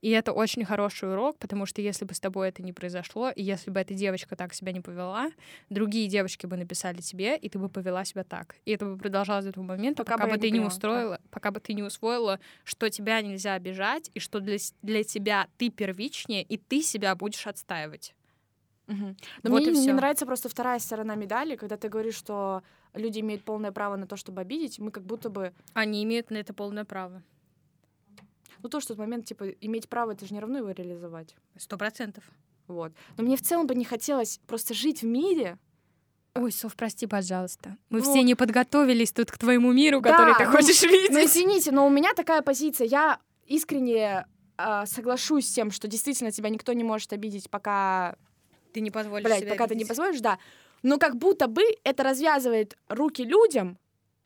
[0.00, 3.42] И это очень хороший урок, потому что если бы с тобой это не произошло, и
[3.42, 5.30] если бы эта девочка так себя не повела,
[5.68, 8.56] другие девочки бы написали тебе, и ты бы повела себя так.
[8.64, 11.20] И это бы продолжалось до того момента, Пока пока, бы не ты не поняла, устроила,
[11.30, 15.70] пока бы ты не усвоила, что тебя нельзя обижать, и что для, для тебя ты
[15.70, 18.14] первичнее, и ты себя будешь отстаивать.
[18.86, 19.16] Мгм.
[19.44, 22.62] Но Вот мне не нравится просто вторая сторона медали, когда ты говоришь, что
[22.94, 24.78] люди имеют полное право на то, чтобы обидеть.
[24.78, 25.52] Мы как будто бы...
[25.74, 27.22] Они имеют на это полное право.
[28.62, 31.34] Ну, то, что в момент, типа, иметь право, это же не равно его реализовать.
[31.56, 32.24] Сто процентов.
[32.66, 32.92] Вот.
[33.16, 35.58] Но мне в целом бы не хотелось просто жить в мире,
[36.34, 37.76] Ой, Сов, прости, пожалуйста.
[37.88, 41.10] Мы Ну, все не подготовились тут к твоему миру, Да, который ты ну, хочешь видеть.
[41.10, 42.86] Ну, извините, но у меня такая позиция.
[42.86, 48.16] Я искренне а, соглашусь с тем, что действительно тебя никто не может обидеть, пока,
[48.72, 49.88] Ты не позволишь блядь, пока ты не обидеть.
[49.88, 50.38] позволишь, да.
[50.82, 53.76] Но как будто бы это развязывает руки людям,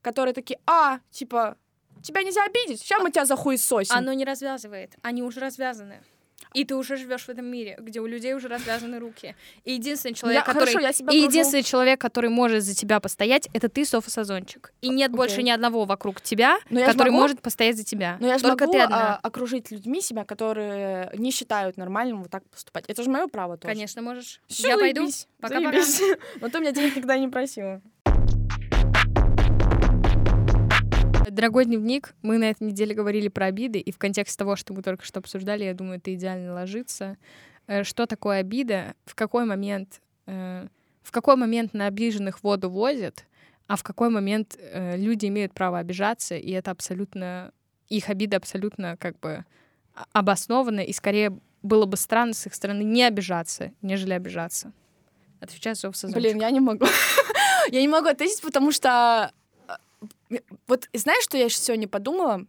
[0.02, 1.56] которые такие, а, типа,
[2.04, 3.94] тебя нельзя обидеть, сейчас мы тебя захуесосим.
[3.96, 4.94] Оно не развязывает.
[5.02, 6.00] Они уже развязаны.
[6.52, 9.34] И ты уже живешь в этом мире, где у людей уже развязаны руки.
[9.64, 10.68] И единственный человек, Я- который...
[10.70, 14.72] хорошо, я себя И единственный человек, который может за тебя постоять, это ты, Софа Сазончик.
[14.80, 15.16] И нет Окей.
[15.16, 18.18] больше ни одного вокруг тебя, Но который могу- может постоять за тебя.
[18.20, 19.16] Но я же Только могу ты одна.
[19.16, 22.84] а, окружить людьми себя, которые не считают нормальным вот так поступать.
[22.86, 23.72] Это же мое право тоже.
[23.74, 24.40] Конечно, можешь.
[24.46, 25.00] Всё, Я пойду.
[25.00, 25.82] заебись, Пока-пока.
[25.82, 26.18] заебись.
[26.40, 27.80] Но ты у меня денег никогда не просила.
[31.34, 34.82] Дорогой дневник, мы на этой неделе говорили про обиды, и в контексте того, что мы
[34.82, 37.16] только что обсуждали, я думаю, это идеально ложится.
[37.66, 38.94] Э, Что такое обида?
[39.04, 40.68] В какой момент, э,
[41.02, 43.24] в какой момент на обиженных воду возят,
[43.66, 47.50] а в какой момент э, люди имеют право обижаться, и это абсолютно
[47.88, 49.44] их обида абсолютно как бы
[49.96, 54.72] а- обоснована, и скорее было бы странно с их стороны не обижаться, нежели обижаться.
[55.40, 55.96] Отвечаю Соф.
[56.12, 56.86] Блин, я не могу.
[57.72, 59.32] я не могу ответить, потому что...
[60.66, 62.46] Вот знаешь, что я сегодня подумала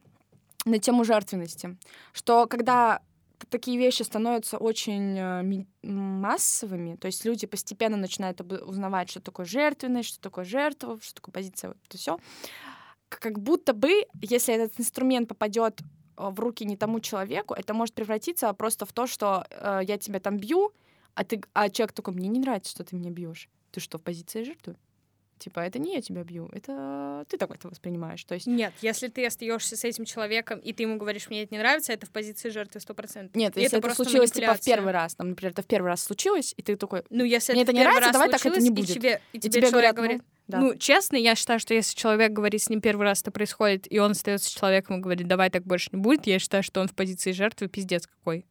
[0.65, 1.77] на тему жертвенности?
[2.13, 3.01] Что когда
[3.49, 9.45] такие вещи становятся очень э, ми- массовыми, то есть люди постепенно начинают узнавать, что такое
[9.45, 12.19] жертвенность, что такое жертва, что такое позиция, вот это все.
[13.09, 15.83] Как будто бы, если этот инструмент попадет э,
[16.17, 20.19] в руки не тому человеку, это может превратиться просто в то, что э, я тебя
[20.19, 20.71] там бью,
[21.13, 23.49] а, ты, а человек такой, мне не нравится, что ты меня бьешь.
[23.71, 24.75] Ты что, в позиции жертвы?
[25.37, 28.23] Типа, это не я тебя бью, это ты так это воспринимаешь.
[28.23, 31.53] То есть, Нет, если ты остаешься с этим человеком, и ты ему говоришь, мне это
[31.53, 33.31] не нравится, это в позиции жертвы 100%.
[33.33, 35.87] нет, И если это, просто случилось типа в первый раз, там, например, это в первый
[35.87, 38.61] раз случилось, и ты такой, Ну, если Мне это, это не нравится, давай так это
[38.61, 38.91] не будет.
[38.91, 40.59] И тебе, и и тебе тебе человек говорят, говорит, ну, да.
[40.59, 43.99] Ну, честно, я считаю, что если человек говорит с ним первый раз это происходит, и
[43.99, 46.87] он остается с человеком и говорит, давай так больше не будет, я считаю, что он
[46.87, 48.45] в позиции жертвы пиздец какой.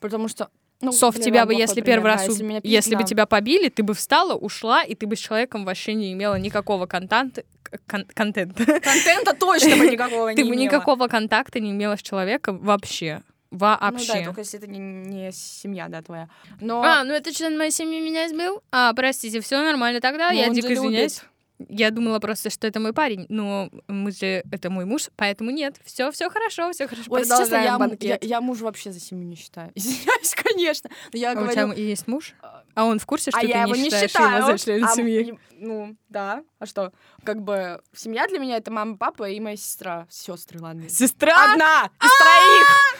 [0.00, 0.50] потому что...
[0.80, 3.06] Ну, блин, тебя бы, если пример, первый раз, если, меня если бы да.
[3.06, 6.86] тебя побили, ты бы встала, ушла, и ты бы с человеком вообще не имела никакого
[6.86, 7.44] контакта,
[7.86, 8.64] кон- контента.
[8.80, 10.60] Контента точно бы никакого не Ты бы имела.
[10.60, 13.22] никакого контакта не имела с человеком вообще.
[13.50, 14.12] Вообще.
[14.12, 16.28] Ну да, только если это не, не семья, да, твоя.
[16.60, 18.60] Но А, ну это член моей семьи меня избил?
[18.70, 21.24] А, простите, все нормально тогда, ну, я дико любит.
[21.68, 25.76] Я думала просто, что это мой парень, но мы же это мой муж, поэтому нет,
[25.84, 27.10] все, все хорошо, все хорошо.
[27.10, 28.02] Ой, если честно, Продолжаем я, банкет.
[28.02, 29.72] я, я мужа вообще за семью не считаю.
[29.74, 30.90] Извиняюсь, конечно.
[31.12, 31.52] Но я А у говорю...
[31.52, 32.34] тебя и есть муж?
[32.74, 34.38] А он в курсе, что а ты я его не не считаешь считаю.
[34.38, 35.38] его за члена А, семьи?
[35.52, 36.42] Ну, да.
[36.58, 36.92] А что?
[37.24, 40.06] Как бы семья для меня это мама, папа и моя сестра.
[40.10, 40.88] Сестры, ладно.
[40.90, 41.52] Сестра?
[41.52, 42.96] Одна из троих!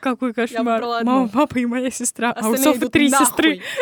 [0.00, 0.82] Какой кошмар.
[1.04, 2.32] Мама, папа и моя сестра.
[2.32, 3.62] а у Остальные Софы три сестры.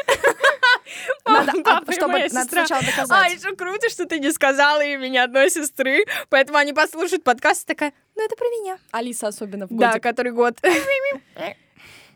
[1.25, 2.67] Надо, а, папа и чтобы, моя надо сестра.
[2.67, 3.35] сначала А, доказать.
[3.35, 7.67] еще круто, что ты не сказала имя ни одной сестры, поэтому они послушают подкаст и
[7.67, 8.79] такая, ну это про меня.
[8.93, 10.03] Алиса особенно в Да, годик.
[10.03, 10.57] который год.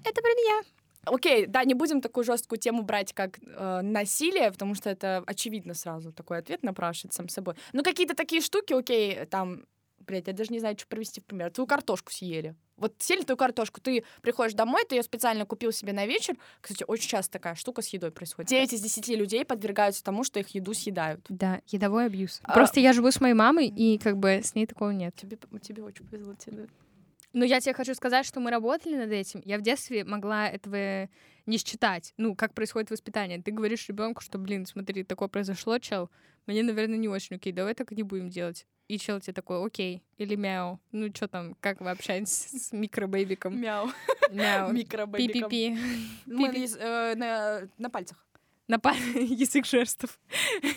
[0.03, 0.62] Это про меня.
[1.07, 5.75] Окей, да, не будем такую жесткую тему брать, как э, насилие, потому что это очевидно
[5.75, 7.55] сразу такой ответ напрашивает сам собой.
[7.73, 9.64] Ну, какие-то такие штуки, окей, там,
[10.01, 11.51] блядь, я даже не знаю, что привести в пример.
[11.51, 12.55] Твою картошку съели.
[12.77, 16.37] Вот съели твою картошку, ты приходишь домой, ты ее специально купил себе на вечер.
[16.61, 18.49] Кстати, очень часто такая штука с едой происходит.
[18.49, 21.25] 9 из 10 людей подвергаются тому, что их еду съедают.
[21.29, 22.41] Да, едовой абьюз.
[22.43, 25.15] А- Просто я живу с моей мамой, и как бы с ней такого нет.
[25.17, 26.35] Тебе, тебе очень повезло.
[26.35, 26.69] Тебе.
[27.33, 29.43] Но я тебе хочу сказать, что мы работали над этим.
[29.45, 31.09] Я в детстве могла этого
[31.47, 32.13] не считать.
[32.17, 33.41] Ну, как происходит воспитание.
[33.43, 36.11] Ты говоришь ребенку, что, блин, смотри, такое произошло, чел.
[36.47, 37.53] Мне, наверное, не очень окей.
[37.53, 38.67] Давай так не будем делать.
[38.91, 40.03] И чел тебе такой, окей.
[40.18, 40.80] Или мяу.
[40.91, 43.57] Ну, что там, как вы общаетесь с микробейбиком?
[43.57, 43.88] Мяу.
[44.32, 44.72] Мяу.
[44.72, 45.49] Микробэбиком.
[45.49, 46.64] Пи-пи-пи.
[46.64, 47.14] Из- э,
[47.78, 48.26] на, пальцах.
[48.66, 50.18] На язык жестов.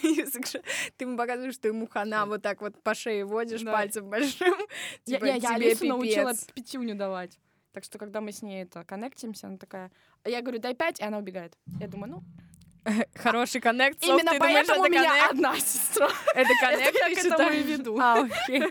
[0.03, 0.64] Язык жестов.
[0.95, 3.72] Ты ему показываешь, что ему хана вот так вот по шее водишь Да.
[3.72, 4.53] пальцем большим.
[5.07, 6.47] Я, Типа, я, я Алису научила пипец.
[6.53, 7.39] пятюню давать.
[7.72, 9.91] Так что, когда мы с ней это коннектимся, она такая...
[10.24, 11.57] Я говорю, дай пять, и она убегает.
[11.80, 12.24] Я думаю, ну,
[13.16, 14.04] Хороший коннект.
[14.04, 15.32] Именно ты думаешь, поэтому у это меня коннект?
[15.32, 16.10] одна сестра.
[16.36, 17.98] Это коннект, я к этому и веду.
[18.02, 18.64] А, окей.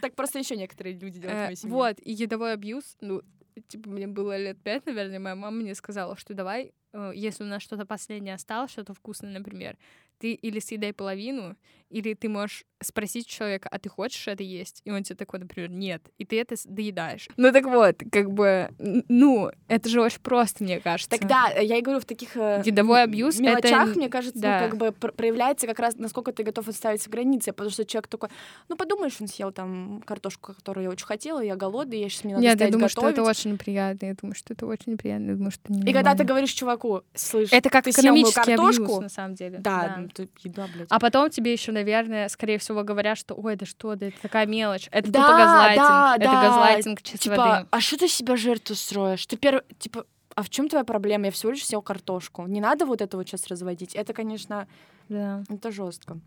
[0.00, 1.74] Так просто еще некоторые люди делают в Э, моей семье.
[1.74, 3.22] Вот, и едовой абьюз, ну,
[3.68, 7.46] типа, мне было лет пять, наверное, моя мама мне сказала, что давай, э, если у
[7.46, 9.76] нас что-то последнее осталось, что-то вкусное, например,
[10.18, 11.56] ты или съедай половину,
[11.90, 14.80] Или ты можешь спросить человека, а ты хочешь это есть?
[14.84, 16.02] И он тебе такой, например, нет.
[16.18, 17.28] И ты это доедаешь.
[17.36, 21.10] Ну так вот, как бы, ну, это же очень просто, мне кажется.
[21.10, 23.98] Тогда я и говорю, в таких э, Видовой абьюз— мелочах, это...
[23.98, 24.60] мне кажется, да.
[24.62, 28.06] ну, как бы пр- проявляется как раз, насколько ты готов отставить границы, потому что человек
[28.08, 28.30] такой,
[28.68, 32.34] ну, подумаешь, он съел там картошку, которую я очень хотела, я голодный, я сейчас мне
[32.34, 32.92] надо Нет, я думаю, готовить.
[33.14, 34.06] что это очень неприятно.
[34.06, 35.30] Я думаю, что это очень неприятно.
[35.30, 38.84] Я думаю, что И когда ты говоришь чуваку, слышь, Это как ты съел мою картошку,
[38.84, 39.58] абьюз, на самом деле.
[39.58, 40.86] да, ну, ты еда, блядь.
[40.88, 44.46] А потом тебе еще, наверное, скорее всего, говорят, что ой, да что, да это такая
[44.46, 44.88] мелочь.
[44.92, 45.76] Это Да, тупо газлайтинг.
[45.86, 46.42] да, это да.
[46.42, 47.66] газлайтинг чистой типа, воды.
[47.70, 49.26] а что ты себя жертву строишь?
[49.26, 50.04] Ты первый, типа,
[50.34, 51.26] а в чем твоя проблема?
[51.26, 52.46] Я всего лишь съел картошку.
[52.46, 53.94] Не надо вот это вот сейчас разводить.
[53.94, 54.66] Это, конечно,
[55.08, 55.42] Да.
[55.48, 56.18] это жестко.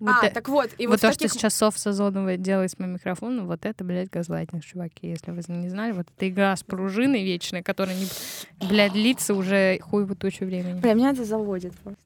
[0.00, 2.70] Вот, а, э- так вот, и вот, вот, то, таких- что сейчас Соф Сазонова делает
[2.70, 5.08] с моим микрофоном, вот это, блядь, газлайтинг, чуваки.
[5.08, 8.06] Если вы не знали, вот эта игра с пружиной вечной, которая, не,
[8.68, 10.80] блядь, длится уже хуевую тучу времени.
[10.80, 12.02] Бля, меня это заводит просто.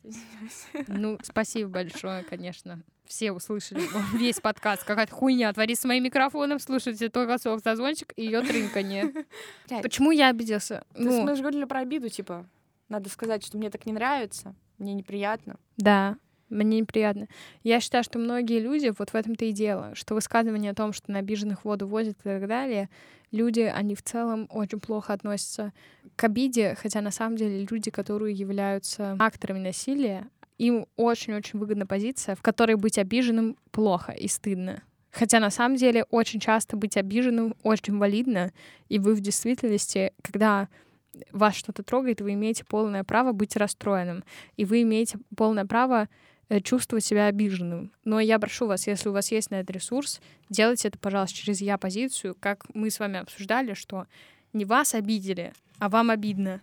[0.89, 2.83] Ну, спасибо большое, конечно.
[3.07, 3.83] Все услышали
[4.17, 4.85] весь подкаст.
[4.85, 5.53] Какая-то хуйня.
[5.53, 9.13] Твори с моим микрофоном, слушайте только Соф Сазончик и ее трынканье.
[9.83, 10.85] Почему я обиделся?
[10.95, 12.47] то есть Ну, мы же говорили про обиду, типа,
[12.89, 15.57] надо сказать, что мне так не нравится, мне неприятно.
[15.77, 16.17] Да,
[16.53, 17.29] мне неприятно.
[17.63, 21.11] Я считаю, что многие люди, вот в этом-то и дело, что высказывание о том, что
[21.11, 22.89] на обиженных воду возят и так далее,
[23.31, 25.73] люди, они в целом очень плохо относятся
[26.17, 30.29] к обиде, хотя на самом деле люди, которые являются акторами насилия,
[30.59, 34.83] им очень-очень выгодна позиция, в которой быть обиженным плохо и стыдно.
[35.11, 38.53] Хотя на самом деле очень часто быть обиженным очень валидно,
[38.89, 40.69] и вы в действительности, когда
[41.31, 44.25] вас что-то трогает, вы имеете полное право быть расстроенным,
[44.57, 46.09] и вы имеете полное право
[46.61, 47.93] чувствовать себя обиженным.
[48.05, 51.61] Но я прошу вас, если у вас есть на это ресурс, делайте это, пожалуйста, через
[51.61, 54.07] я-позицию, как мы с вами обсуждали, что
[54.53, 56.61] не вас обидели, а вам обидно.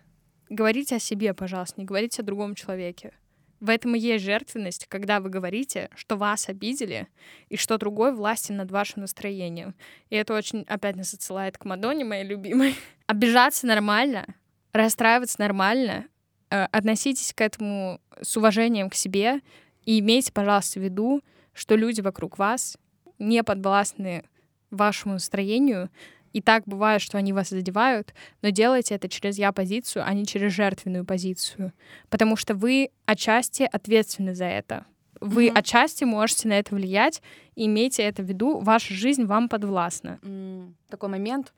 [0.48, 3.12] Говорите о себе, пожалуйста, не говорите о другом человеке.
[3.60, 7.08] В этом и есть жертвенность, когда вы говорите, что вас обидели,
[7.50, 9.74] и что другой властен над вашим настроением.
[10.08, 12.74] И это очень, опять нас отсылает к Мадонне, моей любимой.
[13.06, 14.26] Обижаться нормально,
[14.72, 16.06] расстраиваться нормально,
[16.48, 19.40] э, относитесь к этому с уважением к себе
[19.84, 21.22] и имейте, пожалуйста, в виду,
[21.52, 22.76] что люди вокруг вас
[23.18, 24.24] не подвластны
[24.70, 25.90] вашему настроению,
[26.32, 30.52] и так бывает, что они вас задевают, но делайте это через я-позицию, а не через
[30.52, 31.72] жертвенную позицию.
[32.08, 34.86] Потому что вы отчасти ответственны за это.
[35.20, 35.58] Вы Мгм.
[35.58, 37.20] отчасти можете на это влиять,
[37.56, 40.18] и имейте это в виду, ваша жизнь вам подвластна.
[40.22, 41.52] М, Такой момент.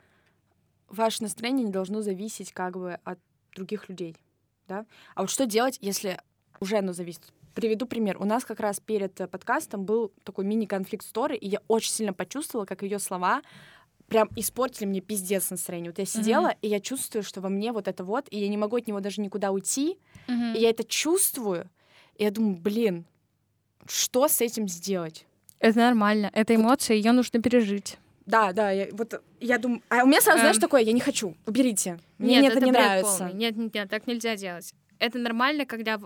[0.89, 3.19] Ваше настроение не должно зависеть как бы от
[3.55, 4.17] других людей,
[4.69, 4.85] да?
[5.15, 6.19] А вот что делать, если
[6.61, 7.33] уже оно зависит?
[7.55, 8.17] Приведу пример.
[8.19, 11.93] У нас как раз перед э, подкастом был такой мини-конфликт с Торой, и я очень
[11.93, 13.43] сильно почувствовала, как ее слова
[14.09, 15.91] прям испортили мне пиздец настроение.
[15.91, 18.59] Вот я сидела, и я чувствую, что во мне вот это вот, и я не
[18.59, 19.99] могу от него даже никуда уйти,
[20.29, 21.71] и я это чувствую,
[22.17, 23.07] и я думаю, блин,
[23.87, 25.27] что с этим сделать?
[25.59, 26.31] Это нормально.
[26.35, 27.97] Это эмоция, ее нужно пережить.
[28.27, 30.61] Да, да, я, вот я думаю, а у меня сразу, знаешь, Эм.
[30.61, 31.99] такое, я не хочу, уберите.
[32.19, 33.19] Мне Нет, это, не бред нравится.
[33.19, 33.35] полный.
[33.35, 34.75] Нет, нет, нет, так нельзя делать.
[34.99, 35.99] Это нормально, когда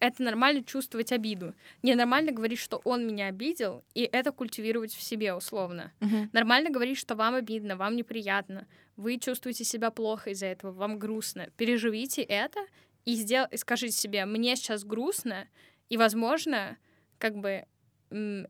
[0.00, 1.54] это нормально чувствовать обиду.
[1.82, 5.92] Ненормально говорить, что он меня обидел, и это культивировать в себе условно.
[6.00, 6.30] Мгм.
[6.32, 11.48] Нормально говорить, что вам обидно, вам неприятно, вы чувствуете себя плохо из-за этого, вам грустно.
[11.56, 12.60] Переживите это
[13.04, 13.46] и, сдел...
[13.50, 15.48] и скажите себе, мне сейчас грустно,
[15.88, 16.76] и, возможно,
[17.18, 17.64] как бы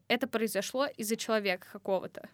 [0.08, 2.28] это произошло из-за человека какого-то.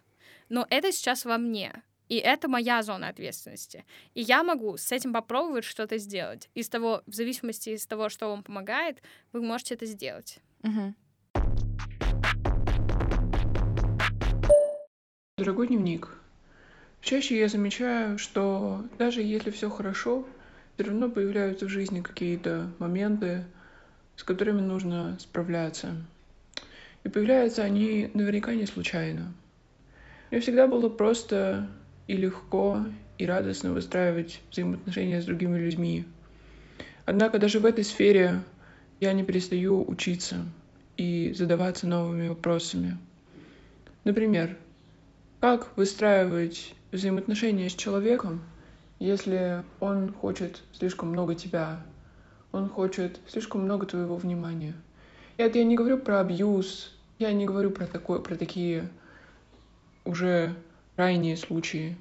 [0.49, 1.83] Но это сейчас во мне.
[2.07, 3.83] И это моя зона ответственности.
[4.13, 6.49] И я могу с этим попробовать что-то сделать.
[6.53, 9.01] Из того, в зависимости из того, что вам помогает,
[9.33, 10.39] вы можете это сделать.
[10.61, 10.95] Мгм.
[15.37, 16.09] Дорогой дневник,
[17.01, 20.25] чаще я замечаю, что даже если все хорошо,
[20.75, 23.45] все равно появляются в жизни какие-то моменты,
[24.15, 25.95] с которыми нужно справляться.
[27.03, 29.33] И появляются они наверняка не случайно.
[30.31, 31.67] Мне всегда было просто
[32.07, 32.85] и легко,
[33.17, 36.05] и радостно выстраивать взаимоотношения с другими людьми.
[37.05, 38.41] Однако даже в этой сфере
[38.99, 40.45] я не перестаю учиться
[40.97, 42.97] и задаваться новыми вопросами.
[44.03, 44.57] Например,
[45.39, 48.41] как выстраивать взаимоотношения с человеком,
[48.99, 51.81] если он хочет слишком много тебя,
[52.51, 54.73] он хочет слишком много твоего внимания.
[55.37, 58.89] И это я не говорю про абьюз, я не говорю про, такое, про такие
[60.05, 60.55] уже
[60.95, 61.95] крайние случаи.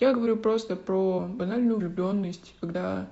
[0.00, 3.08] Я говорю просто про банальную влюбленность, когда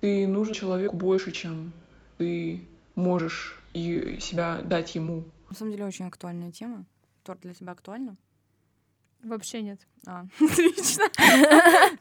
[0.00, 1.72] ты нужен человеку больше, чем
[2.18, 2.60] ты
[2.94, 5.24] можешь и себя дать ему.
[5.48, 6.84] На самом деле очень актуальная тема.
[7.24, 8.16] Тор для тебя актуальна?
[9.22, 9.80] Вообще нет.
[10.06, 11.04] А, отлично.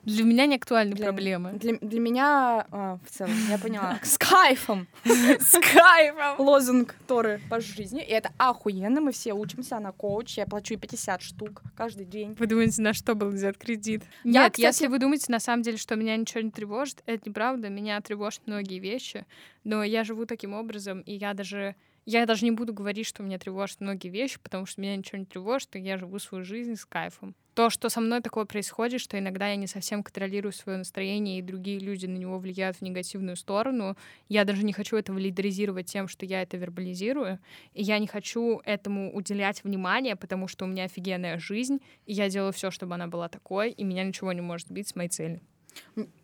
[0.04, 1.54] Для меня не актуальны Для- проблемы.
[1.54, 4.00] Для, для меня, а, в целом, я поняла.
[4.04, 4.88] С кайфом.
[5.04, 6.40] С кайфом!
[6.40, 8.02] Лозунг Торы по жизни.
[8.02, 9.02] И это охуенно.
[9.02, 9.78] Мы все учимся.
[9.78, 10.38] Она коуч.
[10.38, 12.36] Я плачу ей 50 штук каждый день.
[12.40, 14.04] Вы думаете, на что был взят кредит?
[14.24, 17.28] Я, Нет, кстати- если вы думаете на самом деле, что меня ничего не тревожит, это
[17.28, 17.70] неправда.
[17.70, 19.26] Меня тревожат многие вещи,
[19.64, 21.76] но я живу таким образом, и я даже
[22.08, 25.26] я даже не буду говорить, что меня тревожат многие вещи, потому что меня ничего не
[25.26, 27.36] тревожит, и я живу свою жизнь с кайфом.
[27.54, 31.42] То, что со мной такое происходит, что иногда я не совсем контролирую свое настроение, и
[31.42, 33.98] другие люди на него влияют в негативную сторону,
[34.30, 37.40] я даже не хочу это валидизировать тем, что я это вербализирую,
[37.74, 42.30] и я не хочу этому уделять внимание, потому что у меня офигенная жизнь, и я
[42.30, 45.42] делаю все, чтобы она была такой, и меня ничего не может сбить с моей цели.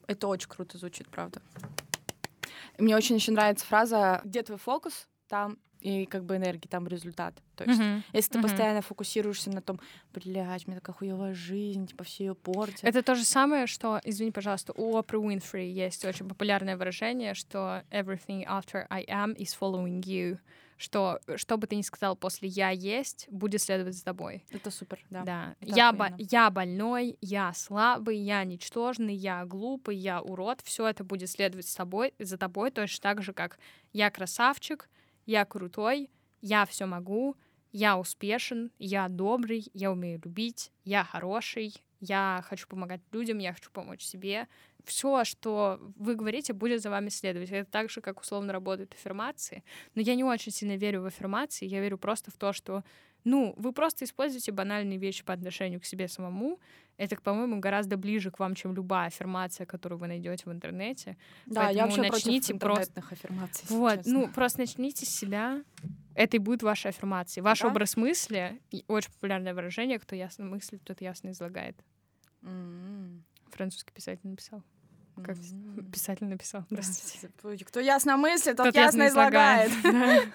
[0.08, 1.42] Это очень круто звучит, правда.
[2.78, 7.36] Мне очень еще нравится фраза «Где твой фокус, там и как бы энергия, там результат».
[7.56, 7.80] То есть
[8.14, 8.48] Если ты Мгм.
[8.48, 9.80] постоянно фокусируешься на том,
[10.14, 12.84] блядь, у меня такая хуевая жизнь, типа все ее портят.
[12.84, 17.84] Это то же самое, что, извини, пожалуйста, у Опры Уинфри есть очень популярное выражение, что
[17.92, 20.40] everything after I am is following you,
[20.78, 24.44] что что бы ты ни сказал после «я есть», будет следовать за тобой.
[24.50, 25.24] Это супер, да.
[25.24, 25.56] Да.
[25.62, 26.26] это Я, бо- охуенно.
[26.32, 30.62] я больной, я слабый, я ничтожный, я глупый, я урод.
[30.64, 33.60] Все это будет следовать с тобой, за тобой точно так же, как
[33.94, 34.90] я красавчик,
[35.26, 36.10] я крутой,
[36.42, 37.36] я все могу,
[37.72, 43.72] я успешен, я добрый, я умею любить, я хороший, я хочу помогать людям, я хочу
[43.72, 44.48] помочь себе.
[44.84, 47.50] Все, что вы говорите, будет за вами следовать.
[47.50, 49.64] Это так же, как условно работают аффирмации.
[49.96, 51.66] Но я не очень сильно верю в аффирмации.
[51.66, 52.84] Я верю просто в то, что
[53.24, 56.60] ну, вы просто используете банальные вещи по отношению к себе самому.
[56.98, 61.18] Это, по-моему, гораздо ближе к вам, чем любая аффирмация, которую вы найдете в интернете.
[61.48, 63.66] Да, я Поэтому вообще начните против просто- аффирмаций.
[63.70, 64.14] Вот, честно.
[64.14, 65.64] ну, просто начните с себя.
[66.16, 67.42] Это и будет ваша аффирмация.
[67.44, 67.68] Ваш Да?
[67.70, 71.76] образ мысли, очень популярное выражение, кто ясно мыслит, тот ясно излагает.
[72.44, 74.64] М, Французский писатель написал.
[75.16, 75.86] Как м.
[75.92, 77.30] писатель написал, простите.
[77.66, 79.72] Кто ясно мыслит, тот Тот ясно излагает.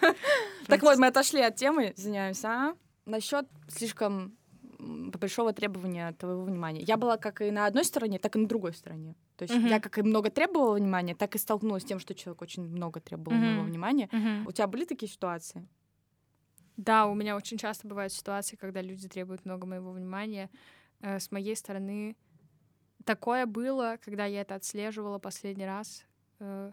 [0.67, 2.75] Так вот, мы отошли от темы, извиняюсь, а?
[3.07, 4.37] Насчет слишком
[4.79, 6.83] большого требования твоего внимания.
[6.83, 9.15] Я была как и на одной стороне, так и на другой стороне.
[9.37, 9.67] То есть Мгм.
[9.69, 13.01] я как и много требовала внимания, так и столкнулась с тем, что человек очень много
[13.01, 13.47] требовал Мгм.
[13.47, 14.09] моего внимания.
[14.13, 14.47] Мгм.
[14.47, 15.67] У тебя были такие ситуации?
[16.77, 20.51] Да, у меня очень часто бывают ситуации, когда люди требуют много моего внимания.
[21.01, 22.15] Э, С моей стороны
[23.09, 26.05] такое было, когда я это отслеживала последний раз.
[26.41, 26.73] э,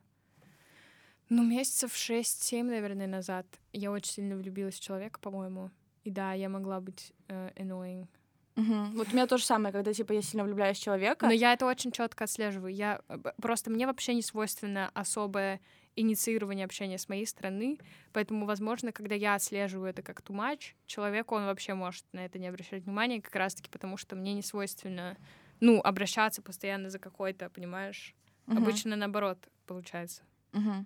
[1.30, 3.46] Ну, месяцев 6-7, наверное, назад.
[3.72, 5.72] Я очень сильно влюбилась в человека, по-моему.
[6.04, 8.08] И да, я могла быть э, annoying.
[8.58, 8.92] Мгм.
[8.96, 11.26] Вот у меня то же самое, когда типа я сильно влюбляюсь в человека.
[11.26, 12.74] Но я это очень четко отслеживаю.
[12.74, 15.62] Я э, просто мне вообще не свойственно особое
[15.96, 17.80] инициирование общения с моей стороны,
[18.12, 22.48] поэтому, возможно, когда я отслеживаю это как much, человеку он вообще может на это не
[22.50, 25.16] обращать внимания, как раз-таки потому, что мне не свойственно,
[25.60, 28.16] ну, обращаться постоянно за какой-то, понимаешь?
[28.48, 28.58] Мгм.
[28.58, 30.24] Обычно наоборот получается.
[30.54, 30.86] Мгм.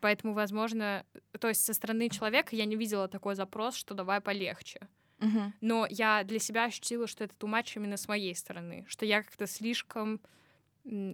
[0.00, 1.04] Поэтому, возможно,
[1.40, 4.88] то есть со стороны человека я не видела такой запрос, что давай полегче.
[5.20, 5.52] Мгм.
[5.60, 9.46] Но я для себя ощутила, что это much именно с моей стороны, что я как-то
[9.46, 10.20] слишком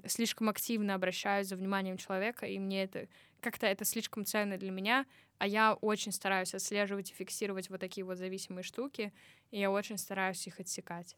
[0.07, 3.09] слишком активно обращаюсь за вниманием человека, и мне это
[3.41, 5.07] как-то это слишком ценно для меня,
[5.39, 9.13] а я очень стараюсь отслеживать и фиксировать вот такие вот зависимые штуки,
[9.51, 11.17] и я очень стараюсь их отсекать.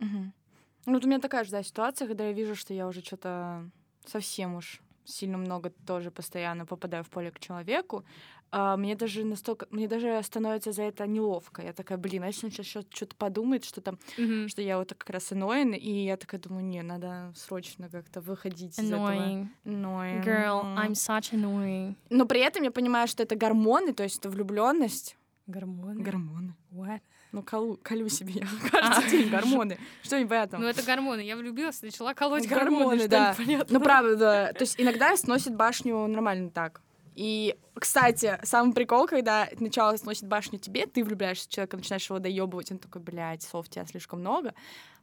[0.00, 0.32] Мгм.
[0.86, 3.68] Ну, вот у меня такая же да, ситуация, когда я вижу, что я уже что-то
[4.06, 8.04] совсем уж сильно много тоже постоянно попадаю в поле к человеку.
[8.52, 11.62] А, мне даже настолько, мне даже становится за это неловко.
[11.62, 13.98] Я такая, блин, а если он сейчас что-то подумает, что там,
[14.48, 18.78] что я вот как раз annoying, и я такая думаю, не, надо срочно как-то выходить
[18.78, 19.12] из этого.
[19.12, 19.48] Annoying.
[19.64, 20.24] Annoying.
[20.24, 20.64] Girl.
[20.76, 21.94] I'm such annoying.
[22.08, 25.16] Но при этом я понимаю, что это гормоны, то есть это влюбленность.
[25.46, 26.02] Гормоны.
[26.02, 26.54] Гормоны.
[26.72, 27.00] What?
[27.32, 29.78] Ну, колу, колю себе я каждый день гормоны.
[30.02, 30.60] Что не в этом?
[30.60, 31.20] Ну это гормоны.
[31.20, 33.36] Я влюбилась, начала колоть Гормоны, да.
[33.68, 34.52] Ну, правда, да.
[34.52, 36.80] То есть иногда сносит башню нормально так.
[37.14, 42.18] И, кстати, самый прикол, когда сначала сносит башню тебе, ты влюбляешься в человека, начинаешь его
[42.18, 44.54] доебывать, он такой, блядь, слов тебя слишком много.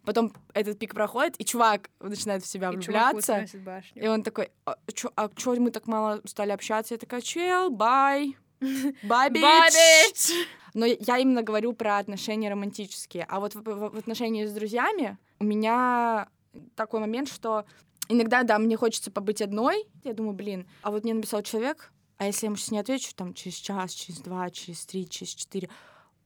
[0.03, 3.45] Потом этот пик проходит, и чувак начинает в себя И влюбляться.
[3.55, 4.03] башню.
[4.03, 6.93] И он такой, а чё, а чё мы так мало стали общаться?
[6.93, 8.37] Я такая, чел, бай.
[9.41, 10.31] Bitch.
[10.73, 13.25] Но я именно говорю про отношения романтические.
[13.29, 16.27] А вот в, в- в отношении с друзьями у меня
[16.75, 17.65] такой момент, что
[18.09, 19.85] иногда, да, мне хочется побыть одной.
[20.03, 23.11] Я думаю, блин, а вот мне написал человек, а если я ему сейчас не отвечу,
[23.15, 25.69] там, через час, через два, через три, через четыре,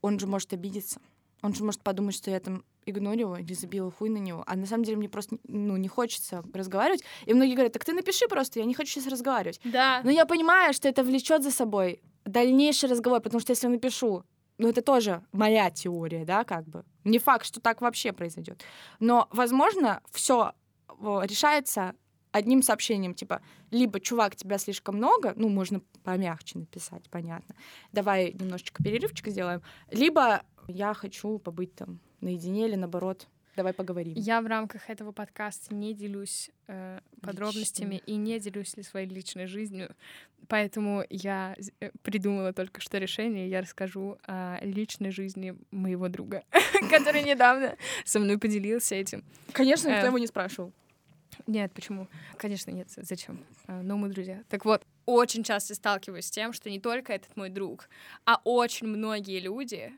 [0.02, 1.00] он же может обидеться.
[1.42, 4.44] Он же может подумать, что я там игнорю или забила хуй на него.
[4.48, 7.04] А на самом деле мне просто ну, не хочется разговаривать.
[7.26, 9.60] И многие говорят, так ты напиши просто, я не хочу сейчас разговаривать.
[9.64, 10.02] Да.
[10.04, 14.24] Но я понимаю, что это влечет за собой дальнейший разговор, потому что если я напишу,
[14.58, 16.84] ну, это тоже моя теория, да, как бы.
[17.04, 18.64] Не факт, что так вообще произойдет.
[19.00, 20.54] Но, возможно, все
[21.00, 21.96] решается
[22.32, 23.42] одним сообщением, типа,
[23.72, 27.56] либо, чувак, тебя слишком много, ну, можно помягче написать, понятно,
[27.92, 34.14] давай немножечко перерывчик сделаем, либо я хочу побыть там наедине или, наоборот, Давай поговорим.
[34.16, 39.46] Я в рамках этого подкаста не делюсь э, подробностями и не делюсь ли своей личной
[39.46, 39.94] жизнью,
[40.48, 43.50] поэтому я э, придумала только что решение.
[43.50, 46.44] Я расскажу о личной жизни моего друга,
[46.90, 47.76] который недавно
[48.06, 49.24] со мной поделился этим.
[49.52, 50.72] Конечно, никто э, его не спрашивал.
[51.48, 52.08] Нет, почему?
[52.38, 52.88] Конечно, нет.
[52.96, 53.44] Зачем?
[53.68, 54.44] Э, но мы друзья.
[54.50, 57.90] Так вот, очень часто сталкиваюсь с тем, что не только этот мой друг,
[58.26, 59.92] а очень многие люди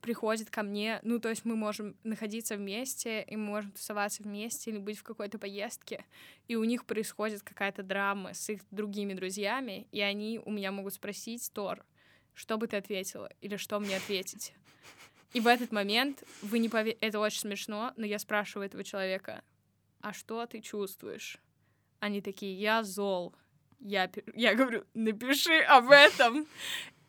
[0.00, 4.70] приходит ко мне, ну, то есть мы можем находиться вместе, и мы можем тусоваться вместе
[4.70, 6.04] или быть в какой-то поездке,
[6.48, 10.94] и у них происходит какая-то драма с их другими друзьями, и они у меня могут
[10.94, 11.84] спросить, Тор,
[12.34, 14.54] что бы ты ответила, или что мне ответить.
[15.32, 19.42] И в этот момент вы не поверите, это очень смешно, но я спрашиваю этого человека,
[20.00, 21.38] а что ты чувствуешь?
[22.00, 23.34] Они такие, я зол.
[23.78, 26.46] Я, я говорю, напиши об этом.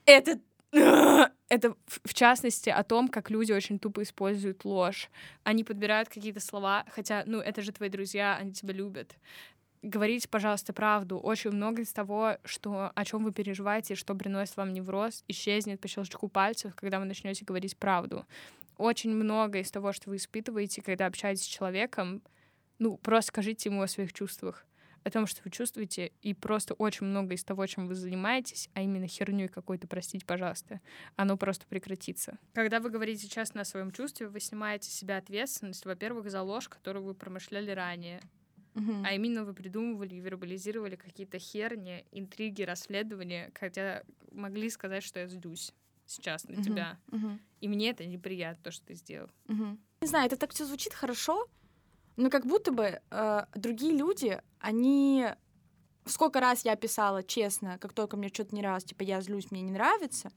[0.06, 0.40] Это
[1.52, 5.10] это в частности о том, как люди очень тупо используют ложь.
[5.44, 9.18] Они подбирают какие-то слова, хотя, ну, это же твои друзья, они тебя любят.
[9.82, 11.18] Говорите, пожалуйста, правду.
[11.18, 15.90] Очень много из того, что, о чем вы переживаете, что приносит вам невроз, исчезнет по
[15.90, 18.26] щелчку пальцев, когда вы начнете говорить правду.
[18.78, 22.22] Очень много из того, что вы испытываете, когда общаетесь с человеком,
[22.80, 24.66] ну, просто скажите ему о своих чувствах
[25.04, 28.82] о том, что вы чувствуете, и просто очень много из того, чем вы занимаетесь, а
[28.82, 30.80] именно херню какой-то, простите, пожалуйста,
[31.16, 32.38] оно просто прекратится.
[32.54, 36.70] Когда вы говорите честно о своем чувстве, вы снимаете с себя ответственность, во-первых, за ложь,
[36.70, 38.22] которую вы промышляли ранее.
[38.74, 39.04] Uh-huh.
[39.06, 45.28] А именно вы придумывали и вербализировали какие-то херни, интриги, расследования, хотя могли сказать, что я
[45.28, 45.74] злюсь
[46.06, 46.64] сейчас на uh-huh.
[46.64, 46.98] тебя.
[47.08, 47.38] Uh-huh.
[47.60, 49.30] И мне это неприятно, то, что ты сделал.
[49.48, 49.78] Uh-huh.
[50.02, 51.48] Не знаю, это так все звучит хорошо,
[52.22, 55.26] но как будто бы э, другие люди, они...
[56.06, 59.62] Сколько раз я писала честно, как только мне что-то не нравится, типа я злюсь, мне
[59.62, 60.32] не нравится.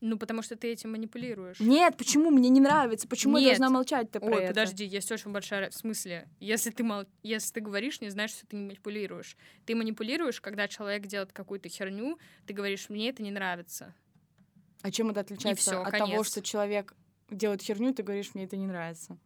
[0.00, 1.60] Ну, потому что ты этим манипулируешь.
[1.60, 3.06] Нет, почему мне не нравится?
[3.06, 3.42] Почему Нет.
[3.42, 4.48] я должна молчать-то про Ой, это?
[4.48, 5.70] подожди, есть очень большая...
[5.70, 7.04] В смысле, если ты, мол...
[7.22, 9.36] если ты говоришь, не знаешь, что ты не манипулируешь.
[9.64, 13.94] Ты манипулируешь, когда человек делает какую-то херню, ты говоришь, мне это не нравится.
[14.82, 16.10] А чем это отличается всё, от конец.
[16.10, 16.94] того, что человек
[17.30, 19.16] делает херню, ты говоришь, мне это не нравится?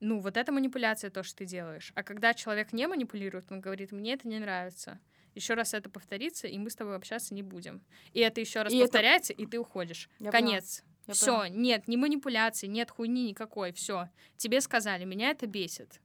[0.00, 1.92] Ну, вот это манипуляция, то, что ты делаешь.
[1.94, 5.00] А когда человек не манипулирует, он говорит, мне это не нравится.
[5.34, 7.82] Еще раз это повторится, и мы с тобой общаться не будем.
[8.12, 9.42] И это еще раз и повторяется, это...
[9.42, 10.08] и ты уходишь.
[10.18, 10.84] Я Конец.
[11.08, 14.10] Все, нет, ни манипуляции, нет хуйни никакой, все.
[14.36, 16.00] Тебе сказали, меня это бесит.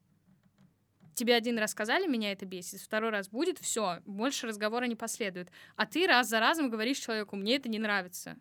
[1.13, 5.51] Тебе один раз сказали, меня это бесит, второй раз будет, все, больше разговора не последует.
[5.75, 8.37] А ты раз за разом говоришь человеку, мне это не нравится.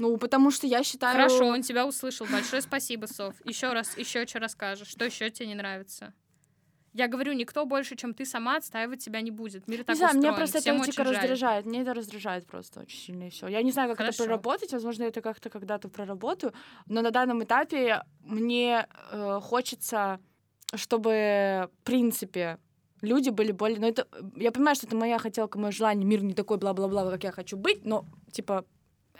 [0.00, 1.14] Ну, потому что я считаю...
[1.14, 2.26] Хорошо, он тебя услышал.
[2.26, 3.34] Большое спасибо, Сов.
[3.44, 4.88] Еще раз, еще что расскажешь.
[4.88, 6.14] Что еще тебе не нравится?
[6.94, 9.68] Я говорю, никто больше, чем ты сама, отстаивать тебя не будет.
[9.68, 11.66] Мир так не знаю, меня просто Всем это дико раздражает.
[11.66, 13.46] Мне это раздражает просто очень сильно и все.
[13.48, 14.22] Я не знаю, как Хорошо.
[14.22, 14.72] это проработать.
[14.72, 16.54] Возможно, это как-то когда-то проработаю.
[16.86, 20.18] Но на данном этапе мне э, хочется,
[20.74, 22.58] чтобы, в принципе,
[23.02, 23.78] люди были более...
[23.78, 24.08] Но это...
[24.34, 26.06] Я понимаю, что это моя хотелка, мое желание.
[26.06, 28.64] Мир не такой бла-бла-бла, как я хочу быть, но, типа,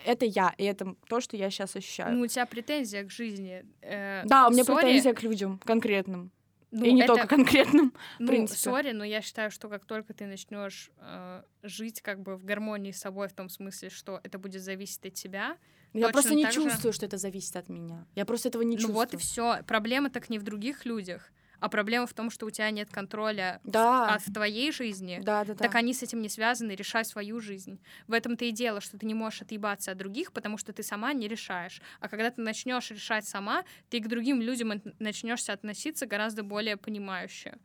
[0.04, 2.16] это я, и это то, что я сейчас ощущаю.
[2.16, 3.64] Ну, у тебя претензия к жизни.
[3.82, 4.82] Э, да, у меня sorry.
[4.82, 6.30] претензия к людям конкретным.
[6.70, 7.14] Ну, и не это...
[7.14, 7.92] только конкретным.
[8.18, 12.44] Ну, сори, но я считаю, что как только ты начнешь э, жить как бы в
[12.44, 15.56] гармонии с собой, в том смысле, что это будет зависеть от тебя.
[15.92, 16.96] Я просто не чувствую, же...
[16.96, 18.06] что это зависит от меня.
[18.14, 18.94] Я просто этого не чувствую.
[18.94, 19.62] Ну вот и все.
[19.66, 21.32] Проблема так не в других людях.
[21.60, 24.18] А проблема в том, что у тебя нет контроля да.
[24.18, 25.20] в, от твоей жизни.
[25.22, 25.64] Да, да, да.
[25.64, 27.78] Так они с этим не связаны, решай свою жизнь.
[28.08, 31.12] В этом-то и дело, что ты не можешь отъебаться от других, потому что ты сама
[31.12, 31.80] не решаешь.
[32.00, 37.58] А когда ты начнешь решать сама, ты к другим людям начнешься относиться гораздо более понимающе.